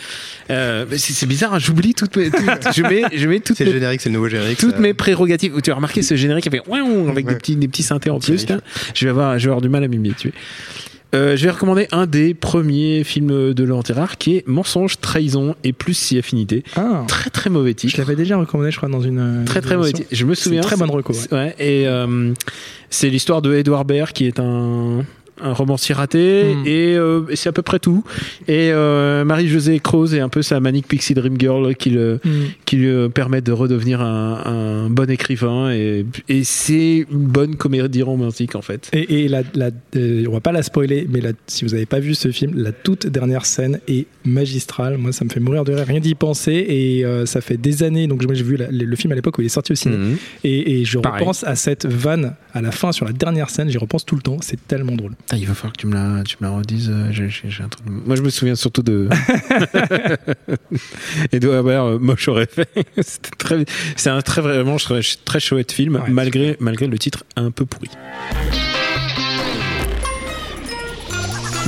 Euh, 0.51 0.87
mais 0.91 0.99
c'est 0.99 1.13
c'est 1.13 1.27
bizarre, 1.27 1.55
hein, 1.55 1.59
j'oublie 1.59 1.95
toutes 1.95 2.17
mes. 2.17 2.31
toutes- 2.31 2.41
je 2.75 2.83
mets, 2.83 3.03
je 3.15 3.29
mets 3.29 3.41
toutes 3.41 3.57
C'est 3.57 3.65
le 3.65 3.71
mes, 3.71 3.77
générique, 3.79 4.01
c'est 4.01 4.09
le 4.09 4.15
nouveau 4.15 4.29
générique. 4.29 4.59
toutes 4.59 4.75
ça- 4.75 4.81
mes 4.81 4.95
prérogatives. 4.95 5.53
Tu 5.63 5.71
as 5.71 5.75
remarqué 5.75 6.03
ce 6.03 6.17
générique 6.17 6.49
ouin 6.69 7.09
avec 7.09 7.27
des 7.27 7.35
petits, 7.37 7.57
des 7.57 7.69
petits 7.69 7.83
synthés 7.83 8.11
en 8.11 8.19
plus. 8.19 8.49
là. 8.49 8.59
Je 8.95 9.05
vais 9.07 9.11
avoir, 9.11 9.20
je 9.39 9.45
vais 9.45 9.51
avoir 9.51 9.61
du 9.61 9.69
mal 9.69 9.85
à 9.85 9.89
m'y 9.89 9.97
habituer. 9.97 10.33
Euh, 11.13 11.37
je 11.37 11.43
vais 11.43 11.51
recommander 11.51 11.89
un 11.91 12.07
des 12.07 12.35
premiers 12.35 13.03
films 13.03 13.53
de 13.53 13.65
Laurent 13.65 13.83
Terrard 13.83 14.17
qui 14.17 14.37
est 14.37 14.47
Mensonge, 14.47 15.01
Trahison 15.01 15.57
et 15.65 15.73
plus 15.73 15.95
si 15.95 16.17
affinité. 16.19 16.63
ah, 16.77 17.05
Très 17.09 17.31
très 17.31 17.51
mauvais 17.51 17.71
je 17.73 17.77
titre. 17.77 17.99
l'avais 17.99 18.15
déjà 18.15 18.37
recommandé 18.37 18.71
je 18.71 18.77
crois 18.77 18.89
dans 18.89 19.01
une 19.01 19.43
Très 19.45 19.59
une 19.59 19.65
très 19.67 19.77
mauvais 19.77 19.93
titre. 19.93 20.09
Je 20.13 20.25
me 20.25 20.35
souviens. 20.35 20.61
très 20.61 20.77
bonne 20.77 20.89
reco, 20.91 21.13
ouais. 21.13 21.33
Ouais, 21.33 21.55
et 21.59 21.89
euh, 21.89 22.33
c'est 22.91 23.11
l'histoire 23.11 23.43
de 23.43 23.53
Edouard 23.55 23.85
Baird 23.85 24.13
qui 24.13 24.27
est 24.27 24.39
un 24.39 25.05
un 25.43 25.53
romancier 25.53 25.95
raté 25.95 26.55
Mm. 26.55 26.67
et, 26.67 26.97
euh, 26.97 27.23
et 27.31 27.37
c'est 27.37 27.49
à 27.49 27.53
peu 27.53 27.63
près 27.63 27.79
tout 27.79 28.03
et 28.49 28.71
euh, 28.73 29.25
Marie-Josée 29.25 29.79
Croze 29.81 30.15
est 30.15 30.21
un 30.21 30.29
peu 30.29 30.43
sa 30.43 30.61
manic 30.61 30.87
pixie 30.89 31.15
dream 31.15 31.37
girl 31.39 31.75
qui 31.77 31.91
le 31.91 32.19
qui 32.67 32.77
lui 32.77 32.89
euh, 32.89 33.09
permet 33.09 33.41
de 33.41 33.53
redevenir 33.53 34.01
un, 34.01 34.43
un 34.87 34.91
bon 34.91 35.09
écrivain 35.11 35.71
et, 35.73 36.05
et 36.29 36.45
c'est 36.45 37.07
une 37.11 37.27
bonne 37.27 37.57
comédie 37.57 38.03
romantique 38.03 38.55
en 38.55 38.63
fait 38.63 38.91
Et, 38.93 39.25
et 39.25 39.29
la, 39.29 39.43
la- 39.55 39.71
euh, 39.97 40.25
on 40.29 40.33
va 40.33 40.41
pas 40.41 40.53
la 40.53 40.63
spoiler, 40.63 41.07
mais 41.11 41.21
la- 41.21 41.33
si 41.47 41.65
vous 41.65 41.71
n'avez 41.73 41.87
pas 41.87 42.01
vu 42.01 42.15
ce 42.15 42.31
film, 42.31 42.53
la 42.57 42.73
toute 42.73 43.07
dernière 43.07 43.45
scène 43.47 43.81
est 43.89 44.07
magistrale. 44.25 44.97
Moi, 44.99 45.13
ça 45.13 45.25
me 45.25 45.31
fait 45.31 45.41
mourir 45.41 45.65
de 45.65 45.73
rire, 45.73 45.87
rien 45.87 46.01
d'y 46.01 46.15
penser. 46.15 46.53
Et 46.69 47.05
ça 47.27 47.41
fait 47.41 47.57
des 47.57 47.83
années. 47.83 48.07
Donc, 48.07 48.25
moi, 48.25 48.35
j'ai 48.35 48.45
vu 48.45 48.57
la- 48.57 48.71
le, 48.71 48.97
film 48.97 49.13
à 49.13 49.17
l'époque 49.17 49.39
où 49.39 49.43
il 49.43 49.47
est 49.47 49.49
sorti 49.49 49.73
au 49.73 49.75
cinéma. 49.75 50.05
Mhm. 50.05 50.17
Et, 50.45 50.81
et 50.81 50.85
je 50.85 50.99
Pareil. 50.99 51.21
repense 51.21 51.45
à 51.45 51.57
cette 51.57 51.87
vanne 51.87 52.35
à 52.55 52.63
la 52.63 52.71
fin 52.71 52.93
sur 52.93 53.05
la 53.07 53.13
dernière 53.13 53.51
scène. 53.51 53.69
J'y 53.69 53.79
repense 53.79 54.05
tout 54.05 54.17
le 54.17 54.23
temps. 54.23 54.39
C'est 54.41 54.67
tellement 54.69 54.95
drôle. 54.97 55.13
Ah, 55.33 55.37
il 55.37 55.47
va 55.47 55.55
falloir 55.55 55.73
que 55.75 55.81
tu 55.81 55.87
me 55.87 55.95
la, 55.95 56.25
tu 56.25 56.37
me 56.41 56.49
la 56.49 56.53
redises. 56.55 56.91
euh, 56.91 57.13
un 57.63 57.69
truc- 57.69 57.87
Moi, 57.87 58.17
je 58.17 58.23
me 58.23 58.31
souviens 58.31 58.57
surtout 58.57 58.83
de 58.83 59.09
Edouard 61.33 61.63
Baird, 61.63 61.87
euh, 61.87 61.99
moche 62.01 62.27
aurait 62.29 62.47
fait. 62.51 62.69
C'était 63.01 63.31
très, 63.39 63.65
c'est 63.97 64.11
un 64.11 64.23
très 64.23 64.41
vraiment 64.41 64.77
très, 64.77 65.01
très 65.25 65.39
chouette 65.41 65.71
film, 65.73 65.97
Ouais, 65.97 66.11
malgré 66.11 66.57
malgré 66.61 66.87
le 66.89 66.99
titre 66.99 67.23
un 67.37 67.51
peu 67.53 67.65
pourri. 67.65 67.91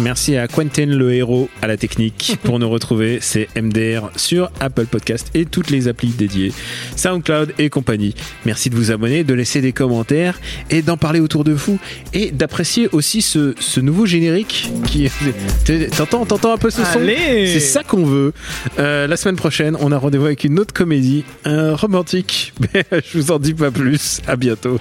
Merci 0.00 0.37
à 0.37 0.48
Quentin 0.48 0.87
le 0.87 1.12
héros 1.12 1.48
à 1.61 1.66
la 1.66 1.76
technique 1.76 2.37
pour 2.44 2.59
nous 2.59 2.68
retrouver. 2.68 3.18
C'est 3.20 3.48
MDR 3.61 4.11
sur 4.16 4.50
Apple 4.59 4.87
Podcast 4.87 5.28
et 5.35 5.44
toutes 5.44 5.70
les 5.70 5.87
applis 5.87 6.09
dédiées, 6.09 6.52
SoundCloud 6.96 7.52
et 7.59 7.68
compagnie. 7.68 8.14
Merci 8.46 8.70
de 8.70 8.74
vous 8.74 8.90
abonner, 8.90 9.22
de 9.22 9.35
laisser 9.35 9.61
des 9.61 9.72
commentaires 9.72 10.40
et 10.70 10.81
d'en 10.83 10.96
parler 10.96 11.20
autour 11.20 11.44
de 11.44 11.52
vous 11.52 11.78
et 12.14 12.31
d'apprécier 12.31 12.88
aussi 12.92 13.20
ce, 13.22 13.55
ce 13.61 13.81
nouveau 13.81 14.07
générique 14.07 14.70
qui 14.87 15.05
est- 15.07 15.90
t'entends 15.96 16.24
t'entends 16.24 16.55
un 16.55 16.59
peu 16.59 16.70
ce 16.70 16.83
son? 16.85 16.98
C'est 17.46 17.61
ça 17.61 17.83
qu'on 17.85 18.05
veut. 18.05 18.33
Euh, 18.78 19.07
la 19.07 19.16
semaine 19.16 19.37
prochaine, 19.37 19.76
on 19.78 19.92
a 19.92 19.98
rendez-vous 19.98 20.26
avec 20.26 20.44
une 20.44 20.59
autre 20.59 20.72
comédie, 20.72 21.24
un 21.44 21.76
romantique. 21.76 22.55
Mais 22.74 22.85
je 22.90 23.18
vous 23.18 23.31
en 23.31 23.38
dis 23.38 23.55
pas 23.55 23.70
plus. 23.70 24.20
À 24.26 24.37
bientôt. 24.37 24.78